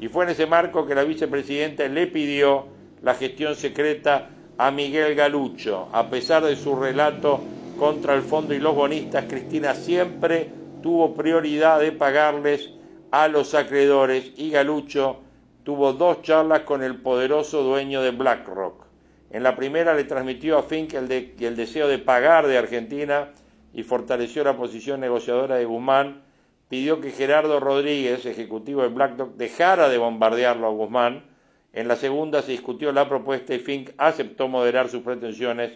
Y 0.00 0.08
fue 0.08 0.24
en 0.24 0.30
ese 0.30 0.46
marco 0.46 0.86
que 0.86 0.94
la 0.94 1.04
vicepresidenta 1.04 1.86
le 1.88 2.06
pidió 2.06 2.66
la 3.02 3.14
gestión 3.14 3.54
secreta 3.54 4.28
a 4.58 4.70
Miguel 4.70 5.14
Galucho. 5.14 5.88
A 5.92 6.08
pesar 6.10 6.44
de 6.44 6.56
su 6.56 6.76
relato 6.76 7.40
contra 7.78 8.14
el 8.14 8.22
fondo 8.22 8.54
y 8.54 8.58
los 8.58 8.74
bonistas, 8.74 9.24
Cristina 9.28 9.74
siempre 9.74 10.50
tuvo 10.82 11.14
prioridad 11.14 11.80
de 11.80 11.92
pagarles 11.92 12.70
a 13.10 13.28
los 13.28 13.54
acreedores 13.54 14.32
y 14.36 14.50
Galucho 14.50 15.20
tuvo 15.64 15.92
dos 15.92 16.22
charlas 16.22 16.60
con 16.60 16.82
el 16.82 16.96
poderoso 17.00 17.62
dueño 17.62 18.02
de 18.02 18.12
BlackRock. 18.12 18.86
En 19.30 19.42
la 19.42 19.56
primera 19.56 19.94
le 19.94 20.04
transmitió 20.04 20.58
a 20.58 20.62
Fink 20.62 20.94
el, 20.94 21.10
el 21.10 21.56
deseo 21.56 21.88
de 21.88 21.98
pagar 21.98 22.46
de 22.46 22.56
Argentina 22.56 23.32
y 23.74 23.82
fortaleció 23.82 24.44
la 24.44 24.56
posición 24.56 25.00
negociadora 25.00 25.56
de 25.56 25.64
Guzmán. 25.64 26.22
Pidió 26.68 27.00
que 27.00 27.10
Gerardo 27.10 27.60
Rodríguez, 27.60 28.26
ejecutivo 28.26 28.82
de 28.82 28.88
BlackRock, 28.88 29.36
dejara 29.36 29.88
de 29.88 29.98
bombardearlo 29.98 30.66
a 30.66 30.70
Guzmán 30.70 31.36
en 31.76 31.88
la 31.88 31.96
segunda 31.96 32.40
se 32.40 32.52
discutió 32.52 32.90
la 32.90 33.06
propuesta 33.06 33.54
y 33.54 33.58
Fink 33.58 33.90
aceptó 33.98 34.48
moderar 34.48 34.88
sus 34.88 35.02
pretensiones 35.02 35.72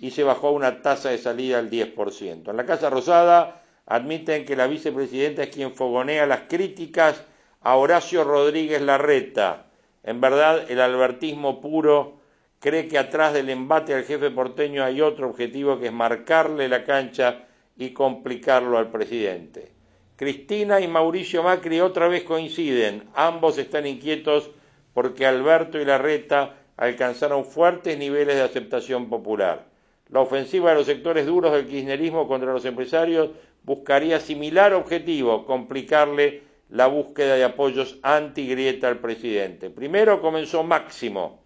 y 0.00 0.10
se 0.10 0.24
bajó 0.24 0.50
una 0.50 0.80
tasa 0.80 1.10
de 1.10 1.18
salida 1.18 1.58
al 1.58 1.70
10%. 1.70 2.48
En 2.48 2.56
la 2.56 2.64
Casa 2.64 2.88
Rosada 2.88 3.62
admiten 3.84 4.46
que 4.46 4.56
la 4.56 4.66
vicepresidenta 4.66 5.42
es 5.42 5.50
quien 5.50 5.74
fogonea 5.74 6.24
las 6.24 6.44
críticas 6.48 7.22
a 7.60 7.76
Horacio 7.76 8.24
Rodríguez 8.24 8.80
Larreta. 8.80 9.66
En 10.04 10.22
verdad, 10.22 10.70
el 10.70 10.80
albertismo 10.80 11.60
puro 11.60 12.14
cree 12.58 12.88
que 12.88 12.96
atrás 12.96 13.34
del 13.34 13.50
embate 13.50 13.92
al 13.92 14.04
jefe 14.04 14.30
porteño 14.30 14.82
hay 14.82 15.02
otro 15.02 15.28
objetivo 15.28 15.78
que 15.78 15.88
es 15.88 15.92
marcarle 15.92 16.66
la 16.66 16.84
cancha 16.84 17.44
y 17.76 17.90
complicarlo 17.90 18.78
al 18.78 18.90
presidente. 18.90 19.70
Cristina 20.16 20.80
y 20.80 20.88
Mauricio 20.88 21.42
Macri 21.42 21.80
otra 21.80 22.06
vez 22.08 22.22
coinciden, 22.24 23.04
ambos 23.14 23.58
están 23.58 23.86
inquietos 23.86 24.50
porque 24.92 25.26
Alberto 25.26 25.80
y 25.80 25.84
Larreta 25.84 26.54
alcanzaron 26.76 27.44
fuertes 27.44 27.98
niveles 27.98 28.36
de 28.36 28.42
aceptación 28.42 29.08
popular. 29.08 29.66
La 30.10 30.20
ofensiva 30.20 30.70
de 30.70 30.76
los 30.76 30.86
sectores 30.86 31.26
duros 31.26 31.52
del 31.52 31.66
kirchnerismo 31.66 32.28
contra 32.28 32.52
los 32.52 32.64
empresarios 32.64 33.30
buscaría 33.62 34.20
similar 34.20 34.74
objetivo, 34.74 35.46
complicarle 35.46 36.42
la 36.68 36.86
búsqueda 36.86 37.36
de 37.36 37.44
apoyos 37.44 37.98
anti-grieta 38.02 38.88
al 38.88 38.98
presidente. 38.98 39.70
Primero 39.70 40.20
comenzó 40.20 40.62
Máximo 40.62 41.42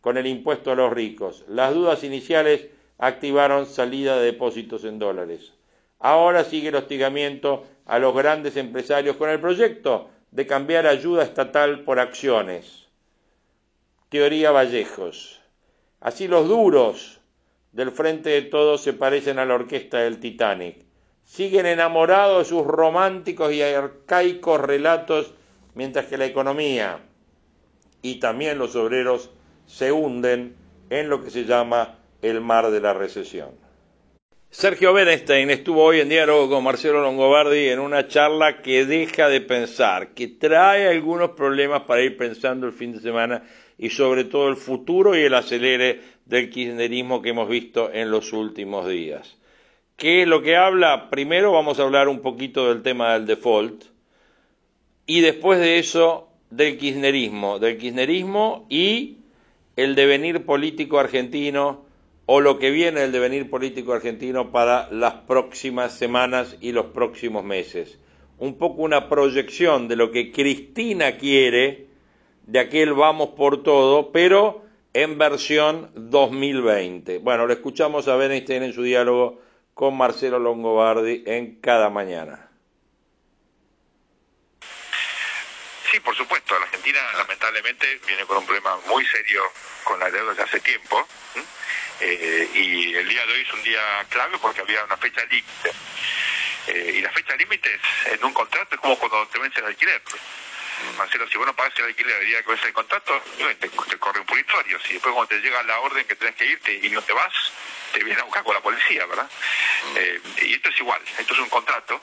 con 0.00 0.18
el 0.18 0.26
impuesto 0.26 0.72
a 0.72 0.74
los 0.74 0.92
ricos. 0.92 1.44
Las 1.48 1.74
dudas 1.74 2.04
iniciales 2.04 2.68
activaron 2.98 3.66
salida 3.66 4.16
de 4.16 4.26
depósitos 4.26 4.84
en 4.84 4.98
dólares. 4.98 5.52
Ahora 6.04 6.42
sigue 6.42 6.70
el 6.70 6.74
hostigamiento 6.74 7.62
a 7.86 8.00
los 8.00 8.12
grandes 8.12 8.56
empresarios 8.56 9.14
con 9.14 9.30
el 9.30 9.38
proyecto 9.38 10.10
de 10.32 10.48
cambiar 10.48 10.88
ayuda 10.88 11.22
estatal 11.22 11.84
por 11.84 12.00
acciones. 12.00 12.88
Teoría 14.08 14.50
Vallejos. 14.50 15.40
Así 16.00 16.26
los 16.26 16.48
duros 16.48 17.20
del 17.70 17.92
frente 17.92 18.30
de 18.30 18.42
todos 18.42 18.82
se 18.82 18.94
parecen 18.94 19.38
a 19.38 19.44
la 19.44 19.54
orquesta 19.54 19.98
del 19.98 20.18
Titanic. 20.18 20.84
Siguen 21.24 21.66
enamorados 21.66 22.38
de 22.38 22.44
sus 22.56 22.66
románticos 22.66 23.52
y 23.52 23.62
arcaicos 23.62 24.60
relatos, 24.60 25.32
mientras 25.74 26.06
que 26.06 26.18
la 26.18 26.26
economía 26.26 26.98
y 28.02 28.16
también 28.16 28.58
los 28.58 28.74
obreros 28.74 29.30
se 29.66 29.92
hunden 29.92 30.56
en 30.90 31.08
lo 31.08 31.22
que 31.22 31.30
se 31.30 31.44
llama 31.44 32.00
el 32.22 32.40
mar 32.40 32.72
de 32.72 32.80
la 32.80 32.92
recesión. 32.92 33.50
Sergio 34.54 34.92
Bernstein 34.92 35.48
estuvo 35.48 35.82
hoy 35.82 36.00
en 36.00 36.10
diálogo 36.10 36.50
con 36.50 36.62
Marcelo 36.62 37.00
Longobardi 37.00 37.70
en 37.70 37.78
una 37.78 38.06
charla 38.06 38.60
que 38.60 38.84
deja 38.84 39.30
de 39.30 39.40
pensar, 39.40 40.08
que 40.08 40.28
trae 40.28 40.88
algunos 40.88 41.30
problemas 41.30 41.84
para 41.84 42.02
ir 42.02 42.18
pensando 42.18 42.66
el 42.66 42.74
fin 42.74 42.92
de 42.92 43.00
semana 43.00 43.44
y 43.78 43.88
sobre 43.88 44.24
todo 44.24 44.50
el 44.50 44.56
futuro 44.56 45.16
y 45.16 45.22
el 45.22 45.32
acelere 45.32 46.02
del 46.26 46.50
kirchnerismo 46.50 47.22
que 47.22 47.30
hemos 47.30 47.48
visto 47.48 47.90
en 47.94 48.10
los 48.10 48.34
últimos 48.34 48.86
días. 48.86 49.38
¿Qué 49.96 50.20
es 50.20 50.28
lo 50.28 50.42
que 50.42 50.54
habla? 50.54 51.08
Primero 51.08 51.50
vamos 51.50 51.80
a 51.80 51.84
hablar 51.84 52.08
un 52.08 52.20
poquito 52.20 52.68
del 52.68 52.82
tema 52.82 53.14
del 53.14 53.24
default 53.24 53.84
y 55.06 55.22
después 55.22 55.60
de 55.60 55.78
eso 55.78 56.28
del 56.50 56.76
kirchnerismo, 56.76 57.58
del 57.58 57.78
kirchnerismo 57.78 58.66
y 58.68 59.16
el 59.76 59.94
devenir 59.94 60.44
político 60.44 60.98
argentino 60.98 61.90
o 62.26 62.40
lo 62.40 62.58
que 62.58 62.70
viene 62.70 63.00
del 63.00 63.12
devenir 63.12 63.50
político 63.50 63.92
argentino 63.92 64.52
para 64.52 64.88
las 64.90 65.14
próximas 65.14 65.96
semanas 65.96 66.56
y 66.60 66.72
los 66.72 66.86
próximos 66.86 67.44
meses. 67.44 67.98
Un 68.38 68.58
poco 68.58 68.82
una 68.82 69.08
proyección 69.08 69.88
de 69.88 69.96
lo 69.96 70.10
que 70.10 70.32
Cristina 70.32 71.16
quiere 71.16 71.86
de 72.46 72.58
aquel 72.58 72.92
vamos 72.92 73.30
por 73.30 73.62
todo, 73.62 74.12
pero 74.12 74.64
en 74.94 75.18
versión 75.18 75.90
2020. 75.94 77.18
Bueno, 77.18 77.46
lo 77.46 77.52
escuchamos 77.52 78.08
a 78.08 78.16
Bernstein 78.16 78.62
en 78.62 78.72
su 78.72 78.82
diálogo 78.82 79.40
con 79.74 79.96
Marcelo 79.96 80.38
Longobardi 80.38 81.24
en 81.26 81.60
cada 81.60 81.88
mañana. 81.88 82.48
Sí, 85.90 86.00
por 86.00 86.16
supuesto. 86.16 86.58
La 86.58 86.64
Argentina 86.64 86.98
lamentablemente 87.18 87.86
viene 88.06 88.24
con 88.24 88.38
un 88.38 88.46
problema 88.46 88.78
muy 88.88 89.04
serio 89.06 89.42
con 89.84 89.98
la 89.98 90.10
deuda 90.10 90.30
desde 90.30 90.42
hace 90.42 90.60
tiempo. 90.60 91.06
Y 92.54 92.94
el 92.94 93.08
día 93.08 93.26
de 93.26 93.32
hoy 93.32 93.40
es 93.40 93.52
un 93.52 93.62
día 93.62 93.80
clave 94.08 94.38
porque 94.38 94.60
había 94.60 94.84
una 94.84 94.96
fecha 94.96 95.24
límite. 95.24 95.72
Eh, 96.68 96.92
y 96.96 97.00
la 97.00 97.10
fecha 97.10 97.36
límite 97.36 97.70
en 98.06 98.24
un 98.24 98.32
contrato 98.32 98.74
es 98.74 98.80
como 98.80 98.98
cuando 98.98 99.26
te 99.28 99.38
vence 99.38 99.58
el 99.60 99.66
alquiler. 99.66 100.00
Marcelo, 100.96 101.28
si 101.28 101.36
vos 101.36 101.46
no 101.46 101.54
pagas 101.54 101.78
el 101.78 101.86
alquiler 101.86 102.20
el 102.22 102.26
día 102.26 102.42
que 102.42 102.50
vence 102.50 102.66
el 102.66 102.72
contrato, 102.72 103.22
te, 103.38 103.54
te 103.54 103.98
corre 103.98 104.20
un 104.20 104.26
puritorio. 104.26 104.80
Si 104.80 104.94
después 104.94 105.14
cuando 105.14 105.28
te 105.28 105.40
llega 105.40 105.62
la 105.62 105.78
orden 105.80 106.04
que 106.06 106.16
tenés 106.16 106.34
que 106.34 106.46
irte 106.46 106.80
y 106.82 106.88
no 106.90 107.02
te 107.02 107.12
vas, 107.12 107.32
te 107.92 108.02
viene 108.02 108.20
a 108.20 108.24
buscar 108.24 108.42
con 108.42 108.54
la 108.54 108.60
policía, 108.60 109.06
¿verdad? 109.06 109.28
Eh, 109.96 110.20
y 110.42 110.54
esto 110.54 110.70
es 110.70 110.80
igual, 110.80 111.00
esto 111.18 111.34
es 111.34 111.40
un 111.40 111.48
contrato. 111.48 112.00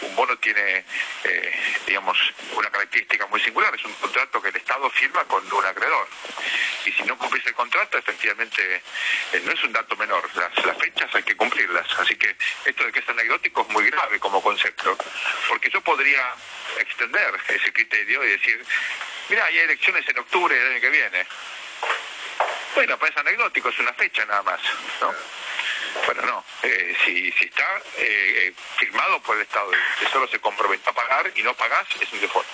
Un 0.00 0.14
bono 0.14 0.36
tiene, 0.38 0.84
eh, 1.24 1.52
digamos, 1.86 2.16
una 2.54 2.70
característica 2.70 3.26
muy 3.26 3.40
singular, 3.40 3.74
es 3.74 3.84
un 3.84 3.92
contrato 3.94 4.40
que 4.40 4.48
el 4.48 4.56
Estado 4.56 4.88
firma 4.90 5.24
con 5.24 5.44
un 5.52 5.64
acreedor. 5.64 6.08
Y 6.84 6.92
si 6.92 7.02
no 7.02 7.18
cumplís 7.18 7.44
el 7.46 7.54
contrato, 7.54 7.98
efectivamente, 7.98 8.82
eh, 9.32 9.42
no 9.44 9.52
es 9.52 9.62
un 9.64 9.72
dato 9.72 9.96
menor, 9.96 10.28
las, 10.36 10.64
las 10.64 10.78
fechas 10.78 11.12
hay 11.14 11.24
que 11.24 11.36
cumplirlas. 11.36 11.86
Así 11.98 12.16
que 12.16 12.36
esto 12.64 12.84
de 12.84 12.92
que 12.92 13.00
es 13.00 13.08
anecdótico 13.08 13.62
es 13.62 13.68
muy 13.70 13.90
grave 13.90 14.20
como 14.20 14.40
concepto, 14.40 14.96
porque 15.48 15.68
yo 15.68 15.80
podría 15.80 16.32
extender 16.78 17.34
ese 17.48 17.72
criterio 17.72 18.24
y 18.24 18.30
decir, 18.30 18.64
mira, 19.28 19.44
hay 19.46 19.58
elecciones 19.58 20.08
en 20.08 20.18
octubre 20.18 20.54
del 20.54 20.72
año 20.72 20.80
que 20.80 20.90
viene 20.90 21.26
bueno, 22.78 22.96
pues 22.96 23.10
es 23.10 23.16
anecdótico, 23.16 23.70
es 23.70 23.78
una 23.80 23.92
fecha 23.94 24.24
nada 24.24 24.40
más, 24.44 24.60
¿no? 25.00 25.12
Bueno, 26.06 26.22
no, 26.22 26.44
eh, 26.62 26.94
si, 27.04 27.32
si 27.32 27.46
está 27.46 27.66
eh, 27.96 28.54
firmado 28.76 29.20
por 29.20 29.34
el 29.34 29.42
Estado 29.42 29.72
que 29.98 30.06
solo 30.12 30.28
se 30.28 30.38
compromete 30.38 30.88
a 30.88 30.92
pagar 30.92 31.28
y 31.34 31.42
no 31.42 31.54
pagás, 31.54 31.88
es 32.00 32.12
un 32.12 32.20
default. 32.20 32.46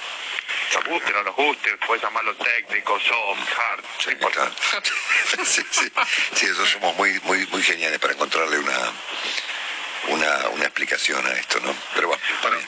Nos 0.72 0.84
guste, 0.86 1.12
no 1.12 1.24
nos 1.24 1.36
guste, 1.36 1.76
puedes 1.86 2.02
llamarlo 2.02 2.34
técnico, 2.36 2.98
soft, 3.00 3.58
hard, 3.58 3.84
no 4.06 4.12
importa. 4.12 4.50
sí, 5.44 5.62
sí, 5.70 5.92
sí, 6.32 6.46
eso 6.46 6.66
somos 6.68 6.96
muy, 6.96 7.20
muy, 7.24 7.46
muy 7.48 7.62
geniales 7.62 7.98
para 7.98 8.14
encontrarle 8.14 8.60
una, 8.60 8.92
una, 10.08 10.48
una 10.50 10.64
explicación 10.64 11.24
a 11.26 11.32
esto, 11.32 11.60
¿no? 11.60 11.74
Pero 11.94 12.08
bueno, 12.08 12.22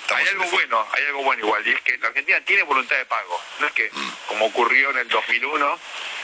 también 0.07 0.29
hay 0.29 0.35
algo 0.35 0.45
bueno, 0.51 0.87
hay 0.93 1.05
algo 1.07 1.23
bueno 1.23 1.45
igual, 1.45 1.67
y 1.67 1.73
es 1.73 1.81
que 1.83 1.99
la 1.99 2.09
Argentina 2.09 2.41
tiene 2.43 2.63
voluntad 2.63 2.97
de 2.97 3.05
pago. 3.07 3.41
No 3.61 3.67
es 3.67 3.73
que, 3.73 3.91
mm. 3.93 4.13
como 4.29 4.47
ocurrió 4.47 4.91
en 4.91 4.99
el 4.99 5.09
2001, 5.09 5.79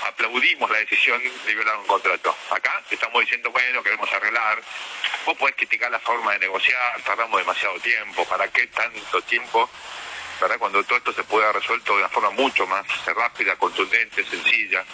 aplaudimos 0.09 0.71
la 0.71 0.78
decisión 0.78 1.23
de 1.23 1.54
violar 1.54 1.76
un 1.76 1.87
contrato. 1.87 2.37
Acá 2.50 2.83
estamos 2.90 3.21
diciendo, 3.21 3.50
bueno, 3.50 3.83
queremos 3.83 4.11
arreglar. 4.12 4.62
Vos 5.26 5.37
podés 5.37 5.54
criticar 5.57 5.90
la 5.90 6.00
forma 6.00 6.33
de 6.33 6.40
negociar, 6.40 7.00
tardamos 7.02 7.38
demasiado 7.38 7.78
tiempo, 7.81 8.25
¿para 8.26 8.49
qué 8.49 8.66
tanto 8.69 9.23
tiempo? 9.23 9.71
¿verdad? 10.40 10.59
Cuando 10.59 10.83
todo 10.83 10.99
esto 10.99 11.12
se 11.12 11.23
puede 11.23 11.45
haber 11.45 11.61
resuelto 11.61 11.92
de 11.92 12.00
una 12.00 12.09
forma 12.09 12.31
mucho 12.31 12.66
más 12.66 12.85
rápida, 13.07 13.54
contundente, 13.57 14.25
sencilla. 14.25 14.85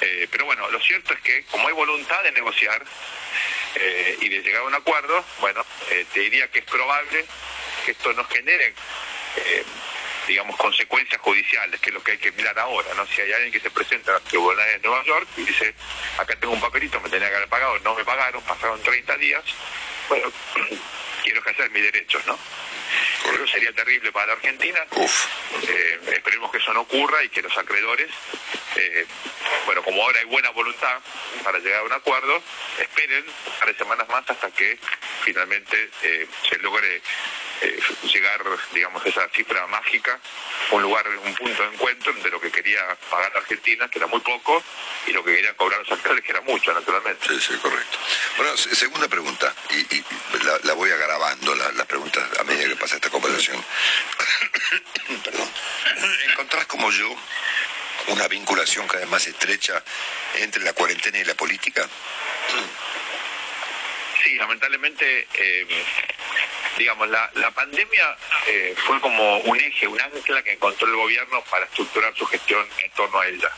Eh, 0.00 0.26
pero 0.30 0.46
bueno, 0.46 0.70
lo 0.70 0.80
cierto 0.80 1.12
es 1.12 1.20
que 1.20 1.44
como 1.46 1.68
hay 1.68 1.74
voluntad 1.74 2.22
de 2.22 2.32
negociar 2.32 2.82
eh, 3.74 4.18
y 4.20 4.28
de 4.28 4.42
llegar 4.42 4.62
a 4.62 4.66
un 4.66 4.74
acuerdo, 4.74 5.24
bueno, 5.40 5.64
eh, 5.90 6.06
te 6.12 6.20
diría 6.20 6.50
que 6.50 6.60
es 6.60 6.64
probable 6.64 7.24
que 7.84 7.92
esto 7.92 8.12
nos 8.12 8.28
genere 8.28 8.74
digamos, 10.26 10.56
consecuencias 10.56 11.20
judiciales, 11.20 11.80
que 11.80 11.90
es 11.90 11.94
lo 11.94 12.02
que 12.02 12.12
hay 12.12 12.18
que 12.18 12.32
mirar 12.32 12.58
ahora, 12.58 12.88
¿no? 12.94 13.06
Si 13.06 13.20
hay 13.20 13.32
alguien 13.32 13.52
que 13.52 13.60
se 13.60 13.70
presenta 13.70 14.10
a 14.12 14.14
los 14.14 14.24
tribunales 14.24 14.80
de 14.80 14.88
Nueva 14.88 15.04
York 15.04 15.28
y 15.36 15.42
dice, 15.42 15.74
acá 16.18 16.34
tengo 16.36 16.54
un 16.54 16.60
papelito, 16.60 17.00
me 17.00 17.08
tenía 17.08 17.28
que 17.28 17.36
haber 17.36 17.48
pagado, 17.48 17.78
no 17.80 17.94
me 17.94 18.04
pagaron, 18.04 18.42
pasaron 18.42 18.80
30 18.82 19.16
días, 19.18 19.42
bueno, 20.08 20.32
quiero 21.22 21.40
ejercer 21.40 21.70
mis 21.70 21.82
derechos, 21.82 22.24
¿no? 22.26 22.38
Eso 23.32 23.46
sería 23.46 23.72
terrible 23.72 24.12
para 24.12 24.28
la 24.28 24.32
Argentina. 24.34 24.78
Eh, 24.96 26.00
esperemos 26.12 26.50
que 26.50 26.58
eso 26.58 26.72
no 26.72 26.82
ocurra 26.82 27.22
y 27.24 27.28
que 27.28 27.42
los 27.42 27.56
acreedores, 27.56 28.10
eh, 28.76 29.06
bueno, 29.66 29.82
como 29.82 30.02
ahora 30.02 30.20
hay 30.20 30.26
buena 30.26 30.50
voluntad 30.50 31.00
para 31.42 31.58
llegar 31.58 31.80
a 31.80 31.84
un 31.84 31.92
acuerdo, 31.92 32.42
esperen 32.78 33.24
tres 33.60 33.76
semanas 33.76 34.08
más 34.08 34.28
hasta 34.28 34.50
que 34.50 34.78
finalmente 35.22 35.90
eh, 36.02 36.26
se 36.48 36.58
logre 36.58 37.00
eh, 37.62 37.78
llegar, 38.12 38.42
digamos, 38.72 39.04
a 39.04 39.08
esa 39.08 39.28
cifra 39.30 39.66
mágica, 39.66 40.18
un 40.70 40.82
lugar, 40.82 41.06
un 41.08 41.34
punto 41.34 41.62
de 41.62 41.68
encuentro 41.74 42.12
entre 42.12 42.30
lo 42.30 42.40
que 42.40 42.50
quería 42.50 42.80
pagar 43.10 43.32
la 43.32 43.40
Argentina, 43.40 43.88
que 43.88 43.98
era 43.98 44.06
muy 44.06 44.20
poco, 44.20 44.62
y 45.06 45.12
lo 45.12 45.24
que 45.24 45.34
querían 45.36 45.54
cobrar 45.54 45.80
los 45.80 45.90
alcaldes, 45.92 46.24
que 46.24 46.32
era 46.32 46.40
mucho, 46.42 46.72
naturalmente. 46.72 47.26
Sí, 47.28 47.40
sí, 47.40 47.54
correcto. 47.58 47.98
Bueno, 48.36 48.56
segunda 48.56 49.08
pregunta, 49.08 49.54
y, 49.70 50.04
la, 50.64 50.74
voy 50.74 50.90
agravando, 50.90 51.54
la, 51.54 51.72
la 51.72 51.84
pregunta 51.84 52.26
a 52.38 52.44
medida 52.44 52.68
que 52.68 52.76
pasa 52.76 52.96
esta 52.96 53.10
conversación. 53.10 53.64
Perdón. 55.24 55.48
¿Encontrás 56.30 56.66
como 56.66 56.90
yo 56.90 57.14
una 58.08 58.28
vinculación 58.28 58.86
cada 58.86 59.00
vez 59.00 59.08
más 59.08 59.26
estrecha 59.26 59.82
entre 60.36 60.62
la 60.62 60.72
cuarentena 60.72 61.18
y 61.18 61.24
la 61.24 61.34
política? 61.34 61.88
Sí, 64.24 64.34
lamentablemente 64.36 65.28
eh, 65.34 65.66
digamos, 66.78 67.08
la, 67.08 67.30
la 67.34 67.50
pandemia 67.50 68.16
eh, 68.46 68.74
fue 68.86 69.00
como 69.00 69.38
un 69.38 69.60
eje, 69.60 69.86
un 69.86 70.00
ancla 70.00 70.42
que 70.42 70.52
encontró 70.52 70.88
el 70.88 70.96
gobierno 70.96 71.42
para 71.50 71.66
estructurar 71.66 72.14
su 72.16 72.26
gestión 72.26 72.66
en 72.82 72.90
torno 72.92 73.20
a 73.20 73.26
ella. 73.26 73.50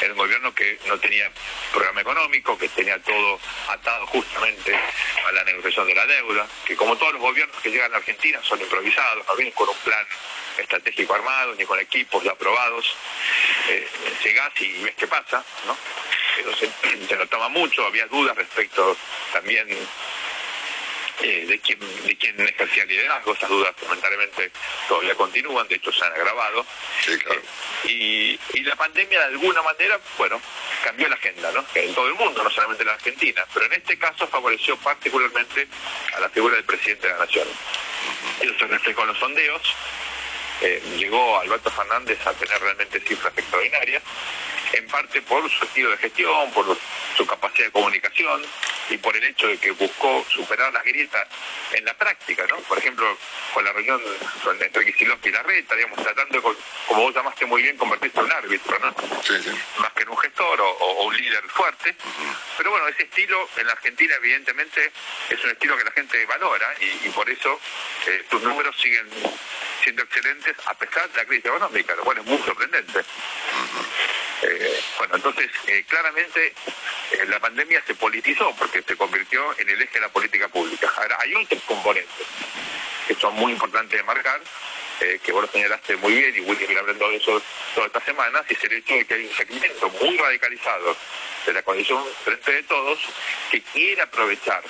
Era 0.00 0.12
un 0.12 0.18
gobierno 0.18 0.54
que 0.54 0.78
no 0.86 0.98
tenía 0.98 1.30
programa 1.72 2.00
económico, 2.00 2.56
que 2.56 2.68
tenía 2.68 2.98
todo 3.02 3.40
atado 3.68 4.06
justamente 4.06 4.74
a 4.74 5.32
la 5.32 5.44
negociación 5.44 5.86
de 5.86 5.94
la 5.94 6.06
deuda, 6.06 6.46
que 6.64 6.76
como 6.76 6.96
todos 6.96 7.14
los 7.14 7.22
gobiernos 7.22 7.56
que 7.62 7.70
llegan 7.70 7.92
a 7.92 7.98
Argentina 7.98 8.40
son 8.42 8.60
improvisados, 8.60 9.26
no 9.26 9.36
vienen 9.36 9.52
con 9.54 9.68
un 9.68 9.76
plan 9.78 10.06
estratégico 10.58 11.14
armado, 11.14 11.54
ni 11.54 11.64
con 11.64 11.78
equipos 11.78 12.22
ya 12.22 12.32
aprobados. 12.32 12.94
Eh, 13.68 13.88
llegás 14.24 14.52
y 14.60 14.82
ves 14.82 14.94
qué 14.96 15.06
pasa, 15.06 15.44
¿no? 15.66 15.76
Se 17.08 17.16
notaba 17.16 17.48
mucho, 17.48 17.84
había 17.86 18.06
dudas 18.06 18.36
respecto 18.36 18.96
también 19.32 19.68
eh, 21.22 21.44
de, 21.46 21.60
quién, 21.60 21.78
de 22.06 22.16
quién 22.16 22.40
ejercía 22.40 22.84
liderazgo. 22.86 23.34
Esas 23.34 23.50
dudas 23.50 23.74
lamentablemente 23.82 24.50
todavía 24.88 25.14
continúan, 25.14 25.68
de 25.68 25.74
hecho 25.74 25.92
se 25.92 26.04
han 26.04 26.12
agravado. 26.12 26.64
Eh, 27.86 28.38
y, 28.54 28.60
la 28.62 28.76
pandemia 28.76 29.18
de 29.18 29.24
alguna 29.26 29.62
manera, 29.62 29.98
bueno, 30.16 30.40
cambió 30.84 31.08
la 31.08 31.16
agenda, 31.16 31.50
¿no? 31.52 31.64
En 31.74 31.92
todo 31.94 32.06
el 32.06 32.14
mundo, 32.14 32.42
no 32.42 32.50
solamente 32.50 32.82
en 32.82 32.88
la 32.88 32.94
Argentina, 32.94 33.44
pero 33.52 33.66
en 33.66 33.72
este 33.72 33.98
caso 33.98 34.26
favoreció 34.28 34.76
particularmente 34.76 35.66
a 36.14 36.20
la 36.20 36.28
figura 36.28 36.54
del 36.54 36.64
presidente 36.64 37.08
de 37.08 37.12
la 37.14 37.20
Nación. 37.20 37.48
Eso 38.40 38.54
se 38.58 38.66
reflejó 38.66 39.02
en 39.02 39.08
los 39.08 39.18
sondeos. 39.18 39.62
Eh, 40.62 40.82
llegó 40.98 41.40
Alberto 41.40 41.70
Fernández 41.70 42.18
a 42.26 42.32
tener 42.34 42.60
realmente 42.60 43.00
cifras 43.00 43.32
extraordinarias 43.36 44.02
en 44.72 44.86
parte 44.88 45.22
por 45.22 45.48
su 45.50 45.64
estilo 45.64 45.90
de 45.90 45.96
gestión, 45.96 46.50
por 46.52 46.76
su 47.16 47.26
capacidad 47.26 47.66
de 47.66 47.72
comunicación 47.72 48.42
y 48.88 48.98
por 48.98 49.16
el 49.16 49.24
hecho 49.24 49.46
de 49.48 49.58
que 49.58 49.70
buscó 49.72 50.24
superar 50.28 50.72
las 50.72 50.84
grietas 50.84 51.26
en 51.72 51.84
la 51.84 51.94
práctica, 51.94 52.46
¿no? 52.48 52.56
Por 52.60 52.78
ejemplo, 52.78 53.16
con 53.54 53.64
la 53.64 53.72
reunión 53.72 54.00
entre 54.60 54.84
Kicillof 54.84 55.24
y 55.24 55.30
Larreta, 55.30 55.74
digamos, 55.76 56.02
tratando 56.02 56.36
de, 56.36 56.42
como 56.88 57.02
vos 57.02 57.14
llamaste 57.14 57.46
muy 57.46 57.62
bien, 57.62 57.76
convertirse 57.76 58.18
en 58.18 58.24
un 58.24 58.32
árbitro, 58.32 58.78
¿no? 58.80 58.94
Más 59.78 59.92
que 59.92 60.02
en 60.02 60.08
un 60.08 60.18
gestor 60.18 60.60
o, 60.60 61.04
un 61.04 61.16
líder 61.16 61.42
fuerte. 61.48 61.94
Pero 62.56 62.70
bueno, 62.70 62.88
ese 62.88 63.04
estilo 63.04 63.48
en 63.56 63.66
la 63.66 63.72
Argentina 63.72 64.14
evidentemente 64.16 64.92
es 65.28 65.44
un 65.44 65.50
estilo 65.50 65.76
que 65.76 65.84
la 65.84 65.92
gente 65.92 66.24
valora 66.26 66.74
y, 66.80 67.08
por 67.10 67.28
eso 67.28 67.60
eh, 68.06 68.24
sus 68.30 68.42
números 68.42 68.76
siguen 68.80 69.08
siendo 69.82 70.02
excelentes 70.02 70.54
a 70.66 70.74
pesar 70.74 71.08
de 71.10 71.16
la 71.16 71.24
crisis 71.24 71.46
económica, 71.46 71.94
lo 71.94 72.02
cual 72.02 72.18
es 72.18 72.24
muy 72.24 72.38
sorprendente. 72.38 73.00
Eh, 74.42 74.80
bueno, 74.98 75.16
entonces, 75.16 75.50
eh, 75.66 75.84
claramente 75.86 76.54
eh, 77.12 77.26
la 77.26 77.38
pandemia 77.40 77.82
se 77.86 77.94
politizó 77.94 78.54
porque 78.56 78.82
se 78.82 78.96
convirtió 78.96 79.58
en 79.58 79.68
el 79.68 79.82
eje 79.82 79.94
de 79.94 80.00
la 80.00 80.08
política 80.08 80.48
pública. 80.48 80.90
Ahora, 80.96 81.18
hay 81.20 81.34
otros 81.34 81.62
componentes 81.64 82.26
que 83.06 83.14
son 83.16 83.34
muy 83.34 83.52
importantes 83.52 83.98
de 83.98 84.04
marcar, 84.04 84.40
que 85.22 85.32
vos 85.32 85.42
lo 85.42 85.48
señalaste 85.48 85.96
muy 85.96 86.12
bien 86.12 86.34
y 86.36 86.62
ir 86.62 86.78
hablando 86.78 87.08
de 87.08 87.16
eso 87.16 87.42
toda 87.74 87.86
esta 87.86 88.00
semana, 88.02 88.44
y 88.48 88.52
es 88.52 88.64
el 88.64 88.72
hecho 88.74 88.94
de 88.94 89.06
que 89.06 89.14
hay 89.14 89.26
un 89.26 89.34
segmento 89.34 89.88
muy 89.88 90.16
radicalizado 90.18 90.94
de 91.46 91.52
la 91.54 91.62
coalición 91.62 92.04
frente 92.22 92.52
de 92.52 92.62
todos 92.64 92.98
que 93.50 93.62
quiere 93.62 94.02
aprovechar 94.02 94.62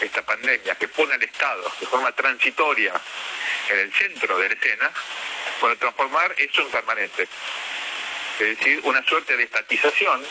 esta 0.00 0.22
pandemia, 0.22 0.74
que 0.74 0.88
pone 0.88 1.14
al 1.14 1.22
Estado 1.22 1.72
de 1.80 1.86
forma 1.86 2.10
transitoria 2.12 2.94
en 3.70 3.78
el 3.78 3.92
centro 3.94 4.36
de 4.38 4.48
la 4.48 4.54
escena, 4.54 4.90
para 5.60 5.76
transformar 5.76 6.34
eso 6.36 6.62
en 6.62 6.68
permanente 6.68 7.28
es 8.40 8.58
decir, 8.58 8.80
una 8.84 9.04
suerte 9.04 9.36
de 9.36 9.44
estatización 9.44 10.24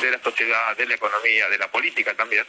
de 0.00 0.10
la 0.10 0.22
sociedad, 0.22 0.76
de 0.76 0.86
la 0.86 0.94
economía, 0.94 1.48
de 1.48 1.58
la 1.58 1.70
política 1.70 2.14
también, 2.14 2.46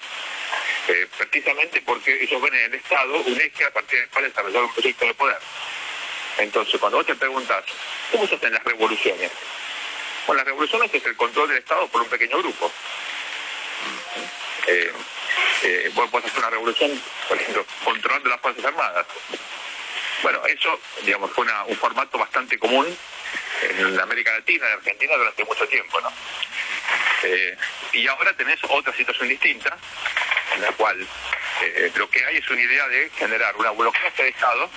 eh, 0.88 1.08
precisamente 1.18 1.82
porque 1.82 2.24
ellos 2.24 2.42
ven 2.42 2.54
en 2.54 2.66
el 2.66 2.76
Estado 2.76 3.18
un 3.18 3.42
eje 3.42 3.66
a 3.66 3.72
partir 3.72 4.00
del 4.00 4.10
cual 4.10 4.26
desarrollar 4.26 4.64
un 4.64 4.74
proyecto 4.74 5.06
de 5.06 5.14
poder. 5.14 5.40
Entonces, 6.38 6.80
cuando 6.80 6.98
vos 6.98 7.06
te 7.06 7.16
preguntas, 7.16 7.64
¿cómo 8.12 8.28
se 8.28 8.36
hacen 8.36 8.54
las 8.54 8.64
revoluciones? 8.64 9.32
Bueno, 10.28 10.40
las 10.40 10.48
revoluciones 10.48 10.94
es 10.94 11.06
el 11.06 11.16
control 11.16 11.50
del 11.50 11.58
Estado 11.58 11.88
por 11.88 12.02
un 12.02 12.08
pequeño 12.08 12.38
grupo. 12.38 12.72
Eh, 14.68 14.92
eh, 15.64 15.92
vos 15.94 16.10
podés 16.10 16.28
hacer 16.28 16.40
una 16.40 16.50
revolución, 16.52 17.02
por 17.28 17.38
ejemplo, 17.38 17.66
controlando 17.84 18.30
las 18.30 18.40
Fuerzas 18.40 18.66
Armadas. 18.66 19.06
Bueno, 20.22 20.46
eso, 20.46 20.80
digamos, 21.02 21.32
fue 21.32 21.46
un 21.68 21.76
formato 21.76 22.18
bastante 22.18 22.58
común 22.58 22.98
en 23.70 24.00
América 24.00 24.32
Latina, 24.32 24.68
en 24.68 24.74
Argentina, 24.74 25.16
durante 25.16 25.44
mucho 25.46 25.68
tiempo, 25.68 26.02
¿no? 26.02 26.12
Eh, 27.24 27.58
y 27.94 28.08
ahora 28.08 28.34
tenés 28.34 28.60
otra 28.68 28.94
situación 28.94 29.30
distinta, 29.30 29.78
en 30.56 30.62
la 30.62 30.72
cual 30.74 31.08
eh, 31.62 31.92
lo 31.96 32.10
que 32.10 32.24
hay 32.26 32.38
es 32.38 32.50
una 32.50 32.62
idea 32.62 32.88
de 32.88 33.10
generar 33.18 33.56
una 33.56 33.70
burocracia 33.70 34.26
de 34.26 34.32
Estado 34.32 34.70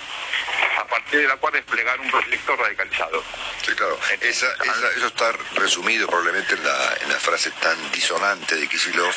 a 0.77 0.87
partir 0.87 1.21
de 1.21 1.27
la 1.27 1.35
cual 1.37 1.53
desplegar 1.53 1.99
un 1.99 2.09
proyecto 2.09 2.55
radicalizado. 2.55 3.23
Sí, 3.65 3.73
claro. 3.73 3.99
Esa, 4.21 4.47
eso 4.95 5.07
está 5.07 5.33
resumido 5.55 6.07
probablemente 6.07 6.55
en 6.55 6.63
la, 6.63 6.97
en 7.01 7.09
la 7.09 7.19
frase 7.19 7.51
tan 7.59 7.91
disonante 7.91 8.55
de 8.55 8.67
Kisilov 8.67 9.13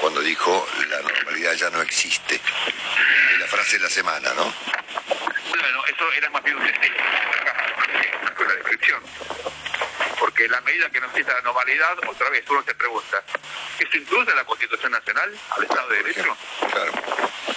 cuando 0.00 0.20
dijo 0.20 0.66
la 0.88 1.00
normalidad 1.02 1.52
ya 1.54 1.70
no 1.70 1.82
existe. 1.82 2.40
La 3.38 3.46
frase 3.46 3.76
de 3.76 3.84
la 3.84 3.90
semana, 3.90 4.32
¿no? 4.34 4.52
Bueno, 5.48 5.84
eso 5.86 6.12
era 6.12 6.30
más 6.30 6.42
bien 6.42 6.56
un 6.56 6.66
estilo, 6.66 6.96
la 8.50 8.56
descripción. 8.56 9.02
Porque 10.18 10.48
la 10.48 10.60
medida 10.60 10.90
que 10.90 11.00
nos 11.00 11.12
quita 11.12 11.32
la 11.32 11.42
normalidad, 11.42 11.96
otra 12.06 12.28
vez 12.30 12.44
uno 12.48 12.62
se 12.62 12.74
pregunta, 12.74 13.22
¿eso 13.78 13.96
incluye 13.96 14.30
a 14.32 14.34
la 14.34 14.44
Constitución 14.44 14.92
Nacional, 14.92 15.38
al 15.50 15.62
Estado 15.62 15.88
de 15.88 16.02
Derecho? 16.02 16.36
Claro. 16.70 16.92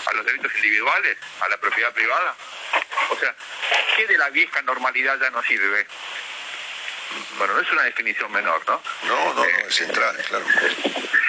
¿A 0.06 0.14
los 0.14 0.26
derechos 0.26 0.52
individuales? 0.56 1.18
¿A 1.42 1.50
la 1.50 1.58
propiedad 1.58 1.94
privada? 1.94 2.36
O 3.10 3.18
sea, 3.18 3.36
¿qué 3.96 4.08
de 4.08 4.18
la 4.18 4.30
vieja 4.30 4.62
normalidad 4.62 5.20
ya 5.20 5.30
no 5.30 5.44
sirve? 5.44 5.86
Bueno, 7.38 7.54
no 7.54 7.62
es 7.62 7.72
una 7.72 7.84
definición 7.84 8.32
menor, 8.32 8.64
¿no? 8.68 8.82
No, 9.04 9.34
no, 9.34 9.44
es 9.44 9.76
central, 9.76 10.16
claro. 10.28 10.46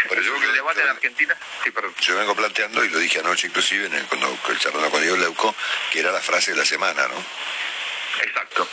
Pero 0.09 0.23
yo 0.23 0.33
creo 0.33 0.41
que 0.41 0.47
el 0.47 0.55
debate 0.55 0.81
en 0.83 0.89
Argentina, 0.89 1.37
sí, 1.63 1.71
perdón. 1.71 1.95
Yo 2.01 2.17
vengo 2.17 2.35
planteando, 2.35 2.85
y 2.85 2.89
lo 2.89 2.99
dije 2.99 3.21
anoche 3.21 3.49
inclusive, 3.49 3.87
en 3.87 3.95
el, 3.95 4.07
cuando 4.07 4.39
charlando 4.59 4.91
con 4.91 5.01
Diego 5.01 5.17
Leuco, 5.17 5.55
que 5.91 6.01
era 6.01 6.13
la 6.13 6.21
frase 6.21 6.53
de 6.53 6.59
la 6.59 6.65
semana, 6.65 7.07
¿no? 7.09 7.25
Exacto. 8.23 8.69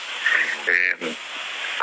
Eh, 0.67 1.15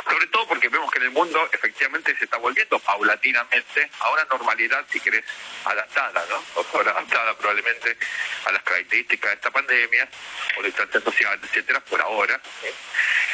sobre 0.09 0.27
todo 0.27 0.47
porque 0.47 0.69
vemos 0.69 0.91
que 0.91 0.99
en 0.99 1.05
el 1.05 1.11
mundo 1.11 1.49
efectivamente 1.51 2.15
se 2.17 2.25
está 2.25 2.37
volviendo 2.37 2.79
paulatinamente 2.79 3.89
a 3.99 4.09
una 4.11 4.25
normalidad, 4.25 4.85
si 4.89 4.99
querés, 4.99 5.23
adaptada, 5.65 6.25
¿no? 6.29 6.43
O 6.55 6.79
adaptada 6.79 7.37
probablemente 7.37 7.97
a 8.45 8.51
las 8.51 8.63
características 8.63 9.31
de 9.31 9.35
esta 9.35 9.51
pandemia, 9.51 10.09
o 10.57 10.63
distancia 10.63 11.01
social, 11.01 11.39
etcétera, 11.43 11.79
por 11.81 12.01
ahora. 12.01 12.39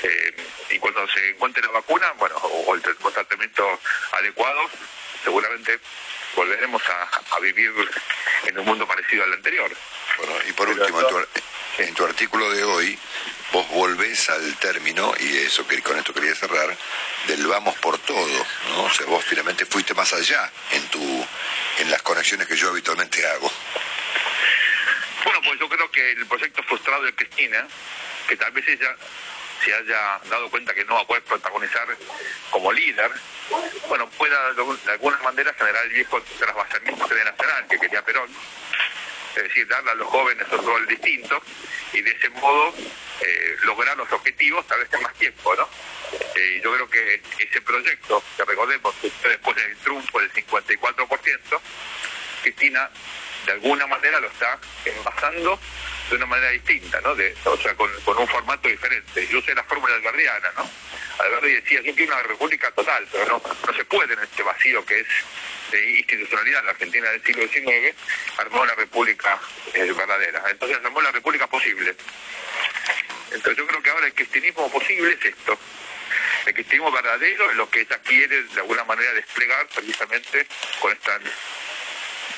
Eh, 0.03 0.36
y 0.71 0.79
cuando 0.79 1.08
se 1.08 1.29
encuentre 1.29 1.62
la 1.63 1.71
vacuna, 1.71 2.12
bueno, 2.17 2.36
o 2.38 2.75
el 2.75 2.81
tratamiento 2.81 3.79
adecuado, 4.12 4.69
seguramente 5.23 5.79
volveremos 6.36 6.81
a, 6.89 7.39
vivir 7.39 7.71
en 8.45 8.60
un 8.60 8.65
mundo 8.65 8.88
parecido 8.88 9.23
al 9.23 9.34
anterior. 9.34 9.71
Bueno, 10.17 10.34
y 10.47 10.51
por 10.53 10.67
último, 10.69 11.01
en 11.77 11.93
tu 11.93 12.05
artículo 12.05 12.49
de 12.49 12.63
hoy, 12.63 12.99
vos 13.51 13.69
volvés 13.69 14.29
al 14.29 14.55
término, 14.58 15.13
y 15.19 15.38
eso 15.38 15.67
que 15.67 15.81
con 15.81 15.97
esto 15.97 16.13
quería 16.13 16.36
cerrar, 16.36 16.75
del 17.27 17.47
vamos 17.47 17.75
por 17.75 17.97
todo, 17.99 18.45
¿no? 18.69 18.84
O 18.84 18.89
sea, 18.89 19.05
vos 19.05 19.23
finalmente 19.23 19.65
fuiste 19.65 19.93
más 19.93 20.13
allá 20.13 20.51
en 20.71 20.88
tu 20.89 21.27
en 21.79 21.91
las 21.91 22.01
conexiones 22.01 22.47
que 22.47 22.55
yo 22.55 22.69
habitualmente 22.69 23.25
hago. 23.27 23.51
Bueno, 25.23 25.41
pues 25.43 25.60
yo 25.60 25.67
creo 25.67 25.89
que 25.91 26.12
el 26.12 26.25
proyecto 26.25 26.63
frustrado 26.63 27.03
de 27.03 27.13
Cristina, 27.13 27.67
que 28.27 28.38
tal 28.38 28.51
vez 28.51 28.67
ella 28.67 28.95
se 29.63 29.73
haya 29.73 30.19
dado 30.29 30.49
cuenta 30.49 30.73
que 30.73 30.86
no 30.86 30.95
va 30.95 31.01
a 31.01 31.21
protagonizar 31.21 31.88
como 32.51 32.71
líder, 32.71 33.12
bueno, 33.88 34.10
pueda 34.12 34.53
de 34.53 34.91
alguna 34.91 35.17
manera 35.23 35.53
generar 35.53 35.86
el 35.86 35.91
viejo 35.91 36.21
trasvasamiento 36.39 37.08
generacional 37.08 37.67
que 37.67 37.79
quería 37.79 38.03
Perón, 38.03 38.29
es 39.36 39.43
decir, 39.43 39.67
darle 39.67 39.91
a 39.91 39.95
los 39.95 40.08
jóvenes 40.08 40.48
un 40.52 40.65
rol 40.65 40.88
distinto 40.88 41.41
y 41.93 42.02
de 42.02 42.12
ese 42.12 42.30
modo 42.30 42.74
eh, 43.21 43.56
lograr 43.63 43.98
los 43.98 44.12
objetivos 44.12 44.65
tal 44.67 44.80
vez 44.80 44.93
en 44.93 45.02
más 45.02 45.13
tiempo, 45.15 45.56
¿no? 45.56 45.67
Eh, 46.36 46.62
yo 46.63 46.74
creo 46.74 46.89
que 46.89 47.21
ese 47.39 47.62
proyecto, 47.62 48.24
que 48.38 48.45
recordemos 48.45 48.93
después 49.02 49.56
del 49.56 49.78
triunfo 49.78 50.19
del 50.19 50.32
54%, 50.32 51.62
Cristina 52.43 52.89
de 53.45 53.52
alguna 53.52 53.88
manera 53.88 54.19
lo 54.19 54.28
está 54.28 54.60
envasando 54.86 55.60
de 56.10 56.15
una 56.15 56.26
manera 56.26 56.52
distinta, 56.52 57.02
¿no? 57.02 57.15
De, 57.15 57.36
o 57.46 57.58
sea, 57.58 57.76
con, 57.76 57.89
un 57.89 58.28
formato 58.28 58.68
diferente. 58.68 59.28
Yo 59.28 59.41
sé 59.41 59.56
la 59.56 59.63
fórmula 59.63 59.96
alberdiana, 59.96 60.52
¿no? 60.56 60.70
Alberdi 61.20 61.54
decía, 61.54 61.82
yo 61.82 61.96
quiero 61.96 62.13
una 62.13 62.24
república 62.24 62.72
total, 62.72 63.08
pero 63.12 63.26
no, 63.26 63.41
no 63.65 63.74
se 63.74 63.86
puede 63.86 64.13
en 64.13 64.20
este 64.20 64.44
vacío 64.44 64.86
que 64.86 65.00
es 65.00 65.08
de 65.72 65.91
institucionalidad 65.91 66.60
en 66.60 66.65
la 66.65 66.72
Argentina 66.72 67.10
del 67.10 67.24
siglo 67.24 67.48
XIX, 67.48 67.96
armó 68.38 68.62
una 68.62 68.76
república 68.76 69.39
eh, 69.74 69.91
verdadera. 69.91 70.44
Entonces 70.50 70.78
armó 70.84 71.02
la 71.02 71.12
república 71.12 71.48
posible. 71.48 71.96
Entonces 73.32 73.58
yo 73.58 73.68
creo 73.68 73.82
que 73.82 73.89
ahora 73.89 74.08
el 74.08 74.13
cristianismo 74.13 74.72
posible 74.72 75.18
es 75.20 75.26
esto. 75.26 75.58
El 76.46 76.54
cristianismo 76.54 76.91
verdadero 76.91 77.50
es 77.50 77.58
lo 77.58 77.70
que 77.70 77.82
ella 77.82 77.98
quiere 78.04 78.44
de 78.44 78.62
alguna 78.62 78.84
manera 78.84 79.12
desplegar 79.13 79.68
precisamente 79.68 80.46
con 80.80 80.91
esta 80.91 81.20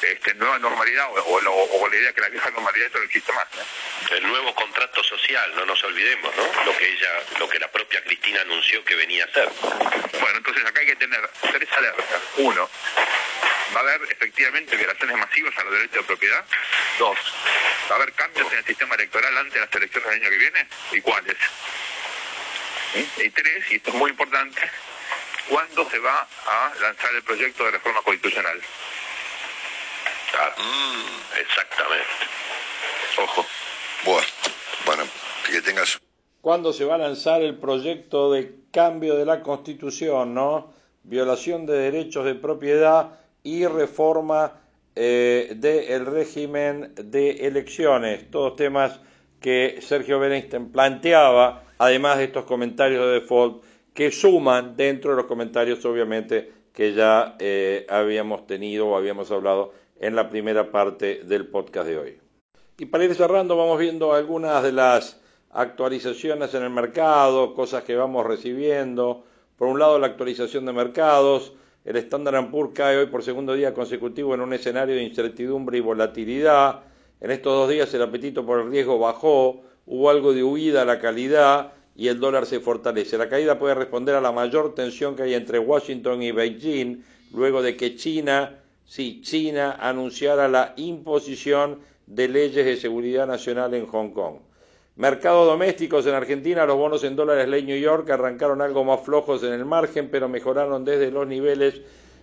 este, 0.02 0.34
nueva 0.36 0.60
normalidad 0.60 1.08
o, 1.12 1.88
la 1.90 1.96
idea 1.96 2.14
que 2.14 2.22
la 2.22 2.30
vieja 2.30 2.52
normalidad 2.52 2.90
no 2.94 3.02
existe 3.02 3.32
más. 3.34 3.48
El 4.12 4.28
nuevo 4.28 4.54
contrato 4.56 5.04
social, 5.04 5.54
no 5.56 5.66
nos 5.66 5.84
olvidemos, 5.84 6.36
¿no? 6.36 6.66
Lo 6.66 6.78
que 6.78 6.88
ella, 6.88 7.10
lo 7.40 7.50
que 7.50 7.60
la 7.60 7.72
propia 7.72 8.04
Cristina 8.04 8.42
anunció 8.42 8.84
que 8.84 8.96
venía 8.96 9.24
a 9.24 9.28
hacer. 9.28 9.50
Bueno, 10.20 10.38
entonces 10.38 10.66
acá 10.66 10.82
hay 10.82 10.88
que 10.88 10.96
tener 10.96 11.30
tres 11.52 11.72
alertas. 11.74 12.22
Uno, 12.38 12.70
va 13.76 13.80
a 13.80 13.84
haber 13.84 14.12
efectivamente 14.12 14.76
violaciones 14.76 15.18
masivas 15.18 15.58
a 15.58 15.64
los 15.64 15.74
derechos 15.74 15.98
de 15.98 16.04
propiedad. 16.04 16.46
Dos, 17.00 17.18
va 17.90 17.96
a 17.96 17.98
haber 17.98 18.14
cambios 18.14 18.52
en 18.52 18.60
el 18.60 18.66
sistema 18.66 18.96
electoral 18.96 19.38
antes 19.38 19.54
de 19.54 19.60
las 19.60 19.74
elecciones 19.74 20.10
del 20.10 20.22
año 20.22 20.30
que 20.30 20.38
viene. 20.38 20.68
¿Y 20.92 21.02
cuáles? 21.02 21.38
Y 23.18 23.30
tres, 23.30 23.72
y 23.72 23.76
esto 23.76 23.90
es 23.90 23.96
muy 23.96 24.12
importante, 24.12 24.62
¿cuándo 25.50 25.90
se 25.90 26.00
va 26.00 26.28
a 26.46 26.74
lanzar 26.82 27.14
el 27.14 27.24
proyecto 27.24 27.66
de 27.66 27.72
reforma 27.72 28.02
constitucional? 28.02 28.62
Mm, 30.58 31.42
exactamente. 31.42 32.24
Ojo. 33.24 33.46
Bueno, 34.06 34.28
bueno, 34.86 35.04
que 35.50 35.62
tengas... 35.62 36.00
¿Cuándo 36.42 36.72
se 36.72 36.86
va 36.86 36.96
a 36.96 37.00
lanzar 37.00 37.42
el 37.42 37.56
proyecto 37.58 38.32
de 38.32 38.56
cambio 38.72 39.16
de 39.16 39.26
la 39.26 39.42
Constitución, 39.42 40.34
no? 40.34 40.74
Violación 41.04 41.66
de 41.66 41.78
derechos 41.78 42.26
de 42.26 42.36
propiedad 42.36 43.20
y 43.44 43.66
reforma 43.66 44.54
eh, 44.96 45.54
del 45.56 46.06
régimen 46.06 46.94
de 46.96 47.48
elecciones. 47.48 48.30
Todos 48.30 48.56
temas 48.56 49.00
que 49.40 49.80
Sergio 49.82 50.20
Bernstein 50.20 50.72
planteaba, 50.72 51.64
además 51.80 52.18
de 52.18 52.26
estos 52.26 52.46
comentarios 52.46 53.06
de 53.06 53.20
default, 53.20 53.64
que 53.94 54.12
suman 54.12 54.78
dentro 54.78 55.12
de 55.12 55.18
los 55.18 55.26
comentarios, 55.26 55.84
obviamente, 55.86 56.52
que 56.74 56.94
ya 56.94 57.36
eh, 57.40 57.88
habíamos 57.90 58.46
tenido 58.46 58.88
o 58.88 58.98
habíamos 58.98 59.32
hablado 59.32 59.74
en 60.00 60.16
la 60.16 60.30
primera 60.30 60.72
parte 60.72 61.22
del 61.24 61.48
podcast 61.48 61.88
de 61.88 61.98
hoy. 61.98 62.18
Y 62.78 62.86
para 62.86 63.06
ir 63.06 63.16
cerrando, 63.16 63.58
vamos 63.58 63.80
viendo 63.80 64.14
algunas 64.14 64.62
de 64.64 64.72
las 64.72 65.20
actualizaciones 65.52 66.54
en 66.54 66.64
el 66.64 66.70
mercado, 66.70 67.54
cosas 67.56 67.84
que 67.84 67.96
vamos 67.96 68.26
recibiendo. 68.26 69.24
Por 69.58 69.68
un 69.68 69.80
lado, 69.80 69.98
la 69.98 70.08
actualización 70.08 70.66
de 70.66 70.74
mercados. 70.74 71.54
El 71.84 71.96
Standard 71.98 72.52
Poor's 72.52 72.74
cae 72.74 72.98
hoy 72.98 73.06
por 73.08 73.24
segundo 73.24 73.54
día 73.54 73.74
consecutivo 73.74 74.36
en 74.36 74.42
un 74.42 74.54
escenario 74.54 74.96
de 74.96 75.04
incertidumbre 75.04 75.78
y 75.78 75.82
volatilidad. 75.82 76.82
En 77.22 77.32
estos 77.32 77.54
dos 77.54 77.70
días 77.70 77.92
el 77.94 78.04
apetito 78.04 78.46
por 78.46 78.60
el 78.60 78.70
riesgo 78.70 79.00
bajó, 79.00 79.62
hubo 79.86 80.10
algo 80.10 80.34
de 80.34 80.44
huida 80.44 80.84
a 80.84 80.86
la 80.86 81.00
calidad 81.00 81.72
y 81.96 82.10
el 82.10 82.20
dólar 82.20 82.46
se 82.46 82.60
fortalece. 82.60 83.18
La 83.18 83.30
caída 83.30 83.58
puede 83.58 83.74
responder 83.74 84.16
a 84.16 84.22
la 84.22 84.32
mayor 84.32 84.76
tensión 84.76 85.16
que 85.16 85.24
hay 85.24 85.34
entre 85.34 85.60
Washington 85.60 86.22
y 86.22 86.32
Beijing 86.32 87.04
luego 87.34 87.62
de 87.62 87.76
que 87.76 87.96
China 87.96 88.60
si 88.88 89.22
China 89.22 89.78
anunciara 89.80 90.48
la 90.48 90.74
imposición 90.78 91.80
de 92.08 92.30
leyes 92.30 92.66
de 92.66 92.78
seguridad 92.78 93.28
nacional 93.28 93.74
en 93.74 93.86
Hong 93.86 94.12
Kong. 94.12 94.36
Mercados 94.96 95.46
domésticos 95.46 96.08
en 96.08 96.16
Argentina, 96.16 96.66
los 96.66 96.78
bonos 96.78 97.04
en 97.04 97.16
dólares 97.16 97.50
ley 97.50 97.64
New 97.64 97.78
York 97.78 98.10
arrancaron 98.10 98.62
algo 98.62 98.84
más 98.86 99.02
flojos 99.02 99.44
en 99.44 99.54
el 99.54 99.66
margen, 99.66 100.10
pero 100.10 100.30
mejoraron 100.30 100.86
desde 100.86 101.12
los 101.12 101.28
niveles 101.28 101.82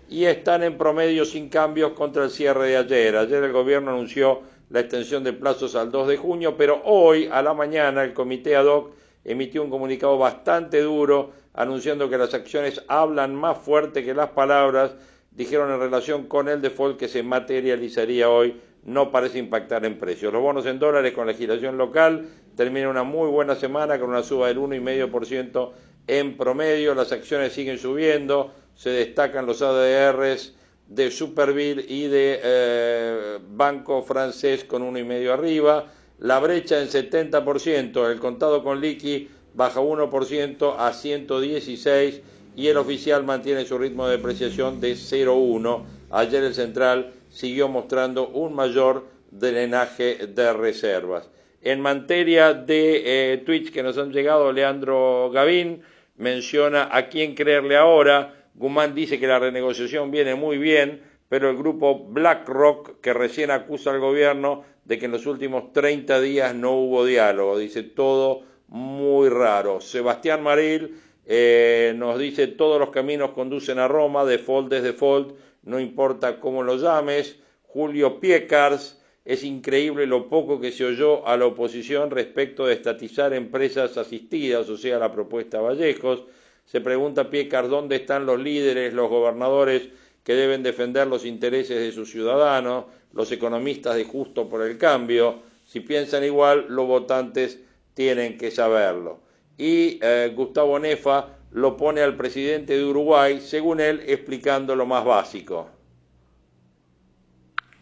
y 0.08 0.24
están 0.24 0.62
en 0.62 0.78
promedio 0.78 1.24
sin 1.26 1.50
cambios 1.50 1.92
contra 1.92 2.24
el 2.24 2.30
cierre 2.30 2.68
de 2.68 2.76
ayer. 2.78 3.16
Ayer 3.16 3.44
el 3.44 3.52
gobierno 3.52 3.92
anunció 3.92 4.40
la 4.70 4.80
extensión 4.80 5.22
de 5.22 5.34
plazos 5.34 5.76
al 5.76 5.92
2 5.92 6.08
de 6.08 6.16
junio, 6.16 6.56
pero 6.56 6.80
hoy 6.84 7.28
a 7.30 7.42
la 7.42 7.52
mañana 7.52 8.02
el 8.02 8.14
comité 8.14 8.56
ad 8.56 8.66
hoc 8.66 8.92
emitió 9.22 9.62
un 9.62 9.70
comunicado 9.70 10.18
bastante 10.18 10.80
duro 10.80 11.30
anunciando 11.52 12.08
que 12.08 12.18
las 12.18 12.34
acciones 12.34 12.82
hablan 12.88 13.34
más 13.34 13.58
fuerte 13.58 14.02
que 14.02 14.14
las 14.14 14.30
palabras 14.30 14.96
dijeron 15.34 15.70
en 15.72 15.80
relación 15.80 16.26
con 16.26 16.48
el 16.48 16.60
default 16.60 16.98
que 16.98 17.08
se 17.08 17.22
materializaría 17.22 18.30
hoy, 18.30 18.60
no 18.84 19.10
parece 19.10 19.38
impactar 19.38 19.84
en 19.84 19.98
precios. 19.98 20.32
Los 20.32 20.42
bonos 20.42 20.66
en 20.66 20.78
dólares 20.78 21.12
con 21.12 21.26
legislación 21.26 21.78
local 21.78 22.28
terminan 22.56 22.90
una 22.90 23.02
muy 23.02 23.28
buena 23.28 23.54
semana 23.54 23.98
con 23.98 24.10
una 24.10 24.22
suba 24.22 24.48
del 24.48 24.58
1,5% 24.58 25.72
en 26.06 26.36
promedio, 26.36 26.94
las 26.94 27.12
acciones 27.12 27.54
siguen 27.54 27.78
subiendo, 27.78 28.52
se 28.74 28.90
destacan 28.90 29.46
los 29.46 29.62
ADRs 29.62 30.54
de 30.88 31.10
Superville 31.10 31.84
y 31.88 32.08
de 32.08 32.40
eh, 32.42 33.38
Banco 33.48 34.02
Francés 34.02 34.64
con 34.64 34.82
uno 34.82 34.98
y 34.98 35.04
medio 35.04 35.32
arriba, 35.32 35.86
la 36.18 36.38
brecha 36.40 36.80
en 36.80 36.88
70%, 36.88 38.10
el 38.10 38.20
contado 38.20 38.62
con 38.62 38.80
liqui 38.80 39.28
baja 39.54 39.80
1% 39.80 40.74
a 40.78 40.92
116 40.92 42.20
y 42.56 42.68
el 42.68 42.76
oficial 42.76 43.24
mantiene 43.24 43.64
su 43.64 43.78
ritmo 43.78 44.06
de 44.06 44.16
depreciación 44.16 44.80
de 44.80 44.92
0,1. 44.92 45.84
Ayer 46.10 46.44
el 46.44 46.54
central 46.54 47.12
siguió 47.28 47.68
mostrando 47.68 48.28
un 48.28 48.54
mayor 48.54 49.06
drenaje 49.30 50.26
de 50.28 50.52
reservas. 50.52 51.28
En 51.60 51.80
materia 51.80 52.52
de 52.52 53.32
eh, 53.32 53.38
tweets 53.38 53.70
que 53.70 53.82
nos 53.82 53.98
han 53.98 54.12
llegado, 54.12 54.52
Leandro 54.52 55.30
Gavín 55.32 55.82
menciona 56.16 56.88
a 56.92 57.08
quién 57.08 57.34
creerle 57.34 57.76
ahora. 57.76 58.34
Guzmán 58.54 58.94
dice 58.94 59.18
que 59.18 59.26
la 59.26 59.38
renegociación 59.38 60.10
viene 60.10 60.34
muy 60.34 60.58
bien, 60.58 61.02
pero 61.28 61.50
el 61.50 61.56
grupo 61.56 62.04
BlackRock, 62.06 63.00
que 63.00 63.12
recién 63.12 63.50
acusa 63.50 63.90
al 63.90 63.98
gobierno 63.98 64.64
de 64.84 64.98
que 64.98 65.06
en 65.06 65.12
los 65.12 65.26
últimos 65.26 65.72
30 65.72 66.20
días 66.20 66.54
no 66.54 66.72
hubo 66.72 67.04
diálogo, 67.04 67.58
dice 67.58 67.82
todo 67.82 68.42
muy 68.68 69.28
raro. 69.28 69.80
Sebastián 69.80 70.42
Maril 70.42 71.00
eh, 71.26 71.94
nos 71.96 72.18
dice 72.18 72.46
todos 72.46 72.78
los 72.78 72.90
caminos 72.90 73.30
conducen 73.30 73.78
a 73.78 73.88
Roma, 73.88 74.24
default 74.24 74.72
es 74.72 74.82
default, 74.82 75.36
no 75.62 75.80
importa 75.80 76.40
cómo 76.40 76.62
lo 76.62 76.76
llames. 76.76 77.36
Julio 77.62 78.20
Piecars, 78.20 79.00
es 79.24 79.42
increíble 79.42 80.06
lo 80.06 80.28
poco 80.28 80.60
que 80.60 80.70
se 80.70 80.84
oyó 80.84 81.26
a 81.26 81.36
la 81.38 81.46
oposición 81.46 82.10
respecto 82.10 82.66
de 82.66 82.74
estatizar 82.74 83.32
empresas 83.32 83.96
asistidas, 83.96 84.68
o 84.68 84.76
sea, 84.76 84.98
la 84.98 85.12
propuesta 85.12 85.60
Vallejos. 85.60 86.24
Se 86.66 86.80
pregunta 86.82 87.30
Piecars 87.30 87.70
dónde 87.70 87.96
están 87.96 88.26
los 88.26 88.38
líderes, 88.38 88.92
los 88.92 89.08
gobernadores 89.08 89.88
que 90.22 90.34
deben 90.34 90.62
defender 90.62 91.06
los 91.06 91.24
intereses 91.24 91.78
de 91.78 91.92
sus 91.92 92.10
ciudadanos, 92.10 92.84
los 93.12 93.32
economistas 93.32 93.96
de 93.96 94.04
justo 94.04 94.48
por 94.48 94.62
el 94.62 94.76
cambio. 94.76 95.40
Si 95.64 95.80
piensan 95.80 96.24
igual, 96.24 96.66
los 96.68 96.86
votantes 96.86 97.60
tienen 97.94 98.36
que 98.36 98.50
saberlo. 98.50 99.23
Y 99.56 100.00
eh, 100.02 100.32
Gustavo 100.34 100.78
Nefa 100.78 101.26
lo 101.52 101.76
pone 101.76 102.02
al 102.02 102.16
presidente 102.16 102.76
de 102.76 102.84
Uruguay, 102.84 103.40
según 103.40 103.80
él, 103.80 104.02
explicando 104.08 104.74
lo 104.74 104.86
más 104.86 105.04
básico. 105.04 105.70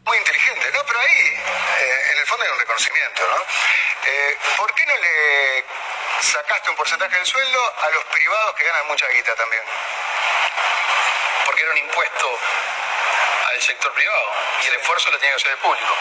Muy 0.05 0.19
inteligente, 0.19 0.67
¿no? 0.75 0.81
Pero 0.87 0.99
ahí, 0.99 1.19
eh, 1.81 2.13
en 2.13 2.19
el 2.19 2.27
fondo 2.27 2.45
hay 2.45 2.51
un 2.53 2.59
reconocimiento, 2.61 3.23
¿no? 3.23 3.43
Eh, 4.05 4.37
¿Por 4.59 4.75
qué 4.75 4.85
no 4.85 4.93
le 4.93 5.65
sacaste 6.21 6.71
un 6.71 6.77
porcentaje 6.77 7.17
del 7.17 7.27
sueldo 7.27 7.59
a 7.81 7.91
los 7.91 8.05
privados 8.13 8.55
que 8.57 8.65
ganan 8.65 8.89
mucha 8.89 9.07
guita 9.09 9.35
también? 9.37 9.63
Porque 11.47 11.63
era 11.63 11.73
un 11.73 11.79
impuesto 11.79 12.27
sector 13.63 13.93
privado 13.93 14.29
y 14.65 14.67
el 14.67 14.75
esfuerzo 14.75 15.11
lo 15.11 15.19
tiene 15.19 15.35
que 15.35 15.41
hacer 15.41 15.53
el 15.53 15.59
público. 15.59 15.95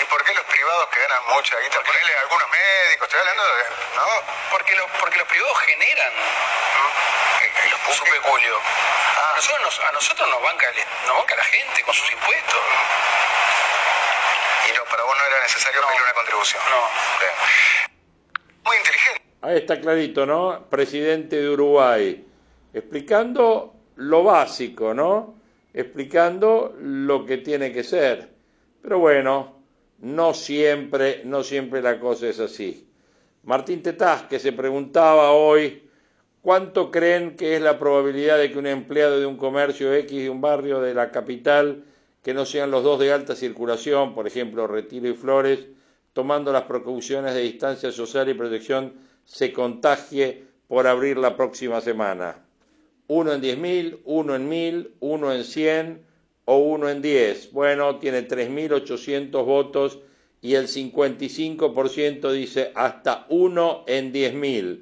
¿Y 0.00 0.04
por 0.04 0.22
qué 0.24 0.34
los 0.34 0.44
privados 0.44 0.88
que 0.88 1.00
ganan 1.00 1.24
mucha 1.32 1.58
guita? 1.58 1.80
Ponele 1.80 2.16
a 2.16 2.20
algunos 2.20 2.48
médicos, 2.50 3.08
estoy 3.08 3.20
hablando 3.20 3.44
de. 3.44 3.62
¿No? 3.96 4.22
Porque 4.50 4.76
los, 4.76 4.90
porque 5.00 5.18
los 5.18 5.28
privados 5.28 5.58
generan 5.60 6.12
¿Mm? 6.12 7.92
su 7.92 8.04
peculio. 8.04 8.56
Ah. 8.60 9.32
A, 9.32 9.36
nosotros 9.36 9.60
nos, 9.62 9.80
a 9.80 9.92
nosotros 9.92 10.28
nos 10.28 10.42
banca, 10.42 10.66
nos 11.06 11.16
banca 11.16 11.36
la 11.36 11.44
gente 11.44 11.82
con 11.82 11.94
sus 11.94 12.12
impuestos. 12.12 12.60
Y 14.68 14.76
no, 14.76 14.84
para 14.84 15.02
vos 15.02 15.16
no 15.16 15.24
era 15.24 15.42
necesario 15.42 15.80
pedir 15.86 16.02
una 16.02 16.12
contribución. 16.12 16.62
No. 16.70 17.88
Muy 18.64 18.76
inteligente. 18.76 19.22
Ahí 19.40 19.56
está 19.56 19.80
clarito, 19.80 20.26
¿no? 20.26 20.68
Presidente 20.68 21.36
de 21.36 21.48
Uruguay, 21.48 22.26
explicando 22.74 23.72
lo 23.96 24.24
básico, 24.24 24.92
¿no? 24.92 25.37
Explicando 25.78 26.74
lo 26.80 27.24
que 27.24 27.36
tiene 27.36 27.72
que 27.72 27.84
ser. 27.84 28.30
Pero 28.82 28.98
bueno, 28.98 29.62
no 30.00 30.34
siempre, 30.34 31.22
no 31.24 31.44
siempre 31.44 31.80
la 31.80 32.00
cosa 32.00 32.26
es 32.26 32.40
así. 32.40 32.88
Martín 33.44 33.80
Tetaz, 33.80 34.24
que 34.24 34.40
se 34.40 34.50
preguntaba 34.50 35.30
hoy 35.30 35.88
cuánto 36.42 36.90
creen 36.90 37.36
que 37.36 37.54
es 37.54 37.62
la 37.62 37.78
probabilidad 37.78 38.38
de 38.38 38.50
que 38.50 38.58
un 38.58 38.66
empleado 38.66 39.20
de 39.20 39.26
un 39.26 39.36
comercio 39.36 39.94
X 39.94 40.20
de 40.20 40.28
un 40.28 40.40
barrio 40.40 40.80
de 40.80 40.94
la 40.94 41.12
capital, 41.12 41.84
que 42.24 42.34
no 42.34 42.44
sean 42.44 42.72
los 42.72 42.82
dos 42.82 42.98
de 42.98 43.12
alta 43.12 43.36
circulación, 43.36 44.16
por 44.16 44.26
ejemplo, 44.26 44.66
Retiro 44.66 45.06
y 45.06 45.14
Flores, 45.14 45.60
tomando 46.12 46.52
las 46.52 46.64
precauciones 46.64 47.34
de 47.34 47.42
distancia 47.42 47.92
social 47.92 48.28
y 48.28 48.34
protección, 48.34 48.94
se 49.24 49.52
contagie 49.52 50.42
por 50.66 50.88
abrir 50.88 51.18
la 51.18 51.36
próxima 51.36 51.80
semana. 51.80 52.47
Uno 53.08 53.32
en 53.32 53.40
diez 53.40 53.58
mil, 53.58 54.00
uno 54.04 54.34
en 54.34 54.48
mil, 54.48 54.92
uno 55.00 55.32
en 55.32 55.44
cien, 55.44 56.06
o 56.50 56.56
uno 56.56 56.88
en 56.88 57.02
10. 57.02 57.52
Bueno, 57.52 57.98
tiene 57.98 58.26
3.800 58.26 59.44
votos 59.44 59.98
y 60.40 60.54
el 60.54 60.66
55% 60.66 62.32
dice 62.32 62.72
hasta 62.74 63.26
uno 63.28 63.84
en 63.86 64.14
10.000. 64.14 64.80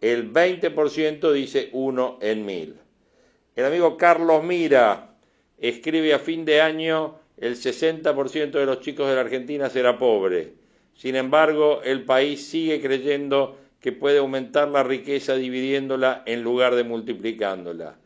El 0.00 0.32
20% 0.32 1.32
dice 1.32 1.70
uno 1.72 2.18
en 2.20 2.46
1.000. 2.46 2.74
El 3.56 3.64
amigo 3.64 3.96
Carlos 3.96 4.44
Mira 4.44 5.16
escribe 5.58 6.14
a 6.14 6.20
fin 6.20 6.44
de 6.44 6.60
año 6.60 7.18
el 7.36 7.56
60% 7.56 8.52
de 8.52 8.66
los 8.66 8.80
chicos 8.80 9.08
de 9.08 9.16
la 9.16 9.22
Argentina 9.22 9.68
será 9.70 9.98
pobre. 9.98 10.52
Sin 10.94 11.16
embargo, 11.16 11.82
el 11.82 12.04
país 12.04 12.46
sigue 12.46 12.80
creyendo 12.80 13.58
que 13.80 13.92
puede 13.92 14.18
aumentar 14.18 14.68
la 14.68 14.82
riqueza 14.82 15.34
dividiéndola 15.34 16.22
en 16.26 16.42
lugar 16.42 16.74
de 16.74 16.84
multiplicándola. 16.84 17.96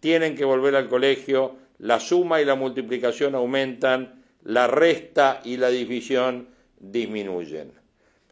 Tienen 0.00 0.36
que 0.36 0.44
volver 0.44 0.76
al 0.76 0.88
colegio 0.88 1.56
la 1.78 2.00
suma 2.00 2.40
y 2.40 2.44
la 2.44 2.54
multiplicación 2.54 3.34
aumentan, 3.34 4.22
la 4.44 4.66
resta 4.66 5.40
y 5.44 5.56
la 5.56 5.68
división 5.68 6.48
disminuyen. 6.78 7.72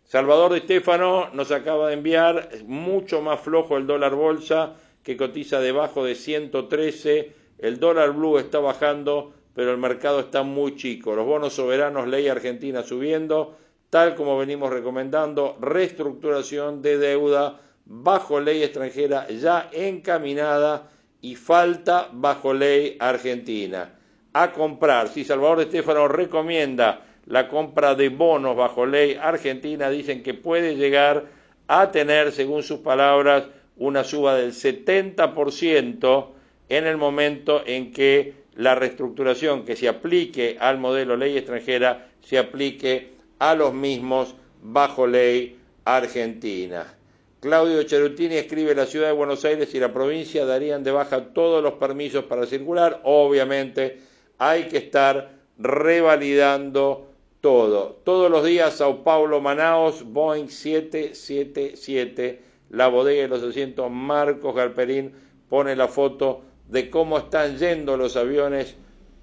Salvador 0.04 0.52
de 0.52 0.58
Estefano 0.58 1.30
nos 1.32 1.50
acaba 1.50 1.88
de 1.88 1.94
enviar 1.94 2.50
mucho 2.66 3.20
más 3.20 3.40
flojo 3.40 3.76
el 3.76 3.86
dólar 3.86 4.14
bolsa 4.14 4.74
que 5.02 5.16
cotiza 5.16 5.60
debajo 5.60 6.04
de 6.04 6.14
113, 6.14 7.32
el 7.58 7.78
dólar 7.78 8.12
blue 8.12 8.38
está 8.38 8.58
bajando, 8.58 9.32
pero 9.54 9.70
el 9.70 9.78
mercado 9.78 10.20
está 10.20 10.42
muy 10.42 10.76
chico. 10.76 11.14
Los 11.14 11.26
bonos 11.26 11.54
soberanos, 11.54 12.08
ley 12.08 12.28
argentina 12.28 12.82
subiendo, 12.82 13.56
tal 13.94 14.16
como 14.16 14.36
venimos 14.36 14.70
recomendando, 14.70 15.56
reestructuración 15.60 16.82
de 16.82 16.98
deuda 16.98 17.60
bajo 17.84 18.40
ley 18.40 18.64
extranjera 18.64 19.28
ya 19.28 19.70
encaminada 19.70 20.90
y 21.20 21.36
falta 21.36 22.08
bajo 22.10 22.52
ley 22.52 22.96
argentina. 22.98 23.94
A 24.32 24.50
comprar, 24.50 25.10
si 25.10 25.22
Salvador 25.22 25.60
Estefano 25.60 26.08
recomienda 26.08 27.06
la 27.26 27.46
compra 27.46 27.94
de 27.94 28.08
bonos 28.08 28.56
bajo 28.56 28.84
ley 28.84 29.14
argentina, 29.14 29.88
dicen 29.90 30.24
que 30.24 30.34
puede 30.34 30.74
llegar 30.74 31.26
a 31.68 31.92
tener, 31.92 32.32
según 32.32 32.64
sus 32.64 32.80
palabras, 32.80 33.44
una 33.76 34.02
suba 34.02 34.34
del 34.34 34.54
70% 34.54 36.26
en 36.68 36.84
el 36.84 36.96
momento 36.96 37.62
en 37.64 37.92
que 37.92 38.34
la 38.56 38.74
reestructuración 38.74 39.64
que 39.64 39.76
se 39.76 39.86
aplique 39.86 40.56
al 40.58 40.78
modelo 40.78 41.16
ley 41.16 41.38
extranjera 41.38 42.08
se 42.22 42.38
aplique 42.38 43.13
a 43.38 43.54
los 43.54 43.72
mismos 43.72 44.34
bajo 44.62 45.06
ley 45.06 45.58
argentina. 45.84 46.94
Claudio 47.40 47.82
Cherutini 47.82 48.36
escribe 48.36 48.74
la 48.74 48.86
ciudad 48.86 49.08
de 49.08 49.12
Buenos 49.12 49.44
Aires 49.44 49.74
y 49.74 49.80
la 49.80 49.92
provincia 49.92 50.46
darían 50.46 50.82
de 50.82 50.92
baja 50.92 51.34
todos 51.34 51.62
los 51.62 51.74
permisos 51.74 52.24
para 52.24 52.46
circular. 52.46 53.02
Obviamente 53.04 54.00
hay 54.38 54.64
que 54.64 54.78
estar 54.78 55.32
revalidando 55.58 57.08
todo. 57.42 58.00
Todos 58.04 58.30
los 58.30 58.44
días 58.46 58.78
Sao 58.78 59.04
Paulo, 59.04 59.42
Manaos, 59.42 60.04
Boeing 60.04 60.48
777, 60.48 62.40
la 62.70 62.88
bodega 62.88 63.22
de 63.22 63.28
los 63.28 63.42
asientos, 63.42 63.90
Marcos 63.90 64.54
Galperín 64.54 65.12
pone 65.50 65.76
la 65.76 65.88
foto 65.88 66.40
de 66.68 66.88
cómo 66.88 67.18
están 67.18 67.58
yendo 67.58 67.98
los 67.98 68.16
aviones 68.16 68.74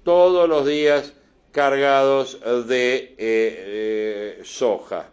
todos 0.04 0.48
los 0.48 0.64
días 0.64 1.14
cargados 1.52 2.40
de 2.66 2.96
eh, 2.96 3.16
eh, 3.18 4.40
soja. 4.42 5.10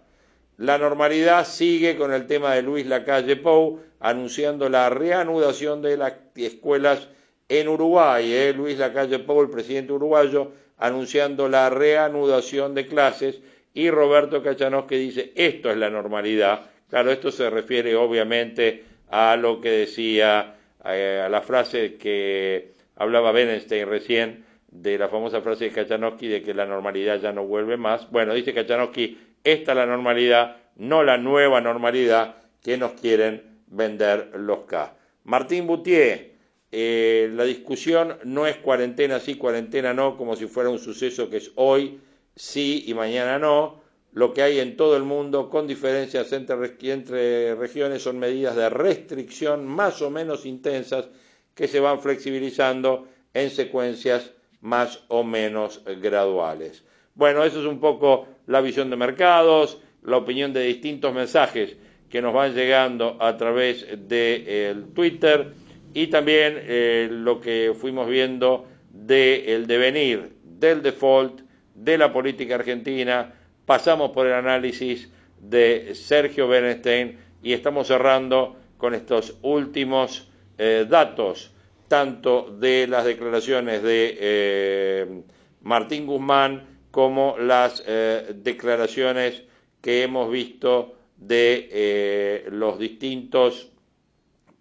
La 0.58 0.78
normalidad 0.78 1.46
sigue 1.46 1.96
con 1.96 2.14
el 2.14 2.28
tema 2.28 2.56
de 2.56 2.64
Luis 2.64 2.86
Lacalle 2.86 3.36
Pou, 3.36 3.80
anunciando 4.00 4.68
la 4.70 4.90
reanudación 4.90 5.82
de 5.82 5.98
las 5.98 6.14
escuelas 6.36 7.08
en 7.48 7.68
Uruguay. 7.68 8.34
¿eh? 8.34 8.54
Luis 8.54 8.78
Lacalle 8.78 9.20
Pou, 9.20 9.42
el 9.42 9.50
presidente 9.50 9.94
uruguayo, 9.94 10.52
anunciando 10.78 11.48
la 11.48 11.70
reanudación 11.70 12.74
de 12.74 12.88
clases. 12.88 13.40
Y 13.74 13.92
Roberto 13.92 14.42
Cachanos 14.42 14.86
que 14.86 14.98
dice, 14.98 15.32
esto 15.36 15.70
es 15.70 15.78
la 15.78 15.90
normalidad. 15.90 16.72
Claro, 16.90 17.12
esto 17.12 17.32
se 17.32 17.50
refiere 17.50 17.96
obviamente 17.96 18.84
a 19.10 19.36
lo 19.36 19.62
que 19.62 19.70
decía, 19.70 20.56
a 20.82 21.30
la 21.30 21.42
frase 21.42 21.96
que 21.96 22.74
Hablaba 22.96 23.32
Benenstein 23.32 23.88
recién 23.88 24.49
de 24.72 24.98
la 24.98 25.10
famosa 25.10 25.42
frase 25.42 25.66
de 25.66 25.72
Kachanowski 25.72 26.28
de 26.28 26.42
que 26.42 26.54
la 26.54 26.66
normalidad 26.66 27.20
ya 27.20 27.32
no 27.32 27.46
vuelve 27.46 27.78
más. 27.78 28.10
Bueno, 28.12 28.34
dice 28.34 28.54
Kachanowski, 28.54 29.18
esta 29.44 29.72
es 29.72 29.78
la 29.78 29.86
normalidad, 29.86 30.58
no 30.76 31.04
la 31.04 31.18
nueva 31.18 31.62
normalidad 31.62 32.36
que 32.62 32.78
nos 32.78 32.94
quieren 32.94 33.62
vender 33.68 34.32
los 34.36 34.60
K. 34.66 34.96
Martín 35.24 35.68
Boutier, 35.68 36.34
eh, 36.72 37.30
la 37.34 37.46
discusión 37.46 38.18
no 38.24 38.46
es 38.46 38.58
cuarentena 38.58 39.20
sí, 39.20 39.36
cuarentena 39.36 39.94
no, 39.94 40.18
como 40.18 40.36
si 40.36 40.46
fuera 40.46 40.70
un 40.70 40.80
suceso 40.80 41.30
que 41.30 41.38
es 41.38 41.52
hoy 41.56 42.00
sí 42.36 42.84
y 42.88 42.94
mañana 42.94 43.40
no. 43.40 43.82
Lo 44.12 44.34
que 44.34 44.42
hay 44.42 44.60
en 44.60 44.76
todo 44.76 44.98
el 44.98 45.04
mundo, 45.04 45.50
con 45.50 45.68
diferencias 45.68 46.32
entre, 46.34 46.76
entre 46.92 47.56
regiones, 47.56 48.02
son 48.02 48.18
medidas 48.18 48.56
de 48.56 48.70
restricción 48.70 49.68
más 49.68 50.02
o 50.02 50.10
menos 50.10 50.48
intensas 50.48 51.10
que 51.54 51.68
se 51.68 51.80
van 51.80 52.02
flexibilizando 52.02 53.08
en 53.34 53.52
secuencias 53.52 54.32
más 54.62 55.04
o 55.08 55.24
menos 55.24 55.82
graduales. 56.02 56.84
Bueno, 57.16 57.44
eso 57.44 57.60
es 57.60 57.66
un 57.66 57.80
poco 57.80 58.28
la 58.48 58.62
visión 58.62 58.90
de 58.90 58.96
mercados, 58.96 59.82
la 60.04 60.18
opinión 60.18 60.54
de 60.54 60.62
distintos 60.62 61.14
mensajes 61.14 61.78
que 62.10 62.22
nos 62.22 62.34
van 62.34 62.54
llegando 62.54 63.18
a 63.20 63.38
través 63.38 63.86
de 64.08 64.76
Twitter 64.96 65.54
y 65.94 66.08
también 66.08 66.56
eh, 66.58 67.08
lo 67.12 67.40
que 67.40 67.74
fuimos 67.80 68.08
viendo 68.08 68.68
del 68.92 69.68
devenir 69.68 70.40
del 70.44 70.82
default 70.82 71.42
de 71.74 71.98
la 71.98 72.12
política 72.12 72.56
argentina. 72.56 73.34
Pasamos 73.66 74.12
por 74.12 74.28
el 74.28 74.34
análisis 74.34 75.10
de 75.40 75.96
Sergio 75.96 76.48
Bernstein 76.48 77.18
y 77.42 77.54
estamos 77.54 77.88
cerrando 77.88 78.58
con 78.78 78.94
estos 78.94 79.38
últimos 79.42 80.30
eh, 80.58 80.86
datos, 80.88 81.52
tanto 81.90 82.56
de 82.58 82.88
las 82.88 83.04
declaraciones 83.04 83.84
de 83.84 84.18
eh, 84.18 85.24
Martín 85.62 86.08
Guzmán 86.08 86.80
como 86.92 87.38
las 87.38 87.84
declaraciones 87.86 89.44
que 89.82 90.04
hemos 90.04 90.32
visto 90.32 90.96
de 91.20 91.70
eh, 91.72 92.48
los 92.52 92.80
distintos 92.80 93.72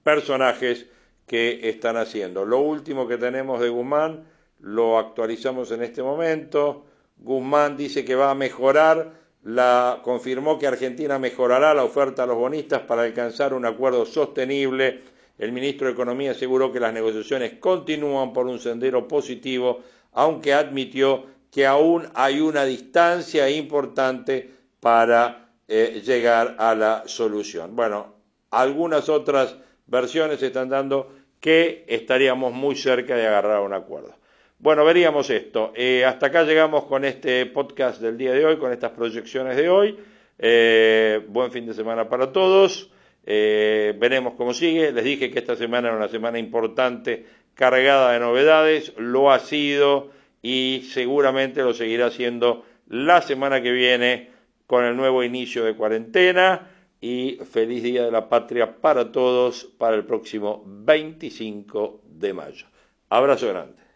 personajes 0.02 0.86
que 1.26 1.68
están 1.68 1.96
haciendo. 1.96 2.44
Lo 2.44 2.60
último 2.60 3.06
que 3.06 3.16
tenemos 3.16 3.60
de 3.60 3.68
Guzmán 3.68 4.24
lo 4.60 4.98
actualizamos 4.98 5.70
en 5.70 5.82
este 5.82 6.02
momento. 6.02 6.86
Guzmán 7.18 7.76
dice 7.76 8.04
que 8.04 8.14
va 8.14 8.30
a 8.30 8.34
mejorar, 8.34 9.12
la, 9.42 10.00
confirmó 10.02 10.58
que 10.58 10.66
Argentina 10.66 11.18
mejorará 11.18 11.74
la 11.74 11.84
oferta 11.84 12.24
a 12.24 12.26
los 12.26 12.36
bonistas 12.36 12.82
para 12.82 13.02
alcanzar 13.02 13.54
un 13.54 13.66
acuerdo 13.66 14.04
sostenible. 14.04 15.02
El 15.38 15.52
ministro 15.52 15.86
de 15.86 15.92
Economía 15.92 16.32
aseguró 16.32 16.72
que 16.72 16.80
las 16.80 16.92
negociaciones 16.92 17.54
continúan 17.54 18.32
por 18.32 18.46
un 18.46 18.58
sendero 18.58 19.06
positivo, 19.06 19.82
aunque 20.12 20.52
admitió 20.52 21.26
que 21.50 21.66
aún 21.66 22.08
hay 22.14 22.40
una 22.40 22.64
distancia 22.64 23.48
importante 23.48 24.50
para 24.80 25.48
eh, 25.68 26.02
llegar 26.04 26.56
a 26.58 26.74
la 26.74 27.04
solución. 27.06 27.74
Bueno, 27.76 28.14
algunas 28.50 29.08
otras 29.08 29.56
versiones 29.86 30.42
están 30.42 30.68
dando 30.68 31.12
que 31.40 31.84
estaríamos 31.86 32.52
muy 32.52 32.74
cerca 32.74 33.16
de 33.16 33.26
agarrar 33.26 33.60
un 33.60 33.72
acuerdo. 33.72 34.14
Bueno, 34.58 34.84
veríamos 34.84 35.30
esto. 35.30 35.72
Eh, 35.76 36.04
hasta 36.04 36.26
acá 36.26 36.42
llegamos 36.42 36.84
con 36.84 37.04
este 37.04 37.46
podcast 37.46 38.00
del 38.00 38.18
día 38.18 38.32
de 38.32 38.44
hoy, 38.44 38.56
con 38.58 38.72
estas 38.72 38.90
proyecciones 38.90 39.56
de 39.56 39.68
hoy. 39.68 39.96
Eh, 40.36 41.24
buen 41.28 41.52
fin 41.52 41.64
de 41.64 41.74
semana 41.74 42.08
para 42.08 42.32
todos. 42.32 42.90
Veremos 43.24 44.34
cómo 44.34 44.54
sigue. 44.54 44.92
Les 44.92 45.04
dije 45.04 45.30
que 45.30 45.38
esta 45.38 45.56
semana 45.56 45.88
era 45.88 45.96
una 45.96 46.08
semana 46.08 46.38
importante, 46.38 47.26
cargada 47.54 48.12
de 48.12 48.20
novedades. 48.20 48.92
Lo 48.96 49.30
ha 49.30 49.38
sido 49.38 50.10
y 50.42 50.88
seguramente 50.92 51.62
lo 51.62 51.74
seguirá 51.74 52.10
siendo 52.10 52.64
la 52.88 53.22
semana 53.22 53.60
que 53.60 53.72
viene 53.72 54.30
con 54.66 54.84
el 54.84 54.96
nuevo 54.96 55.22
inicio 55.22 55.64
de 55.64 55.74
cuarentena 55.74 56.70
y 57.00 57.38
feliz 57.50 57.82
Día 57.82 58.04
de 58.04 58.10
la 58.10 58.28
Patria 58.28 58.80
para 58.80 59.12
todos 59.12 59.64
para 59.64 59.96
el 59.96 60.04
próximo 60.04 60.62
25 60.66 62.02
de 62.04 62.34
mayo. 62.34 62.66
Abrazo 63.08 63.48
grande. 63.48 63.87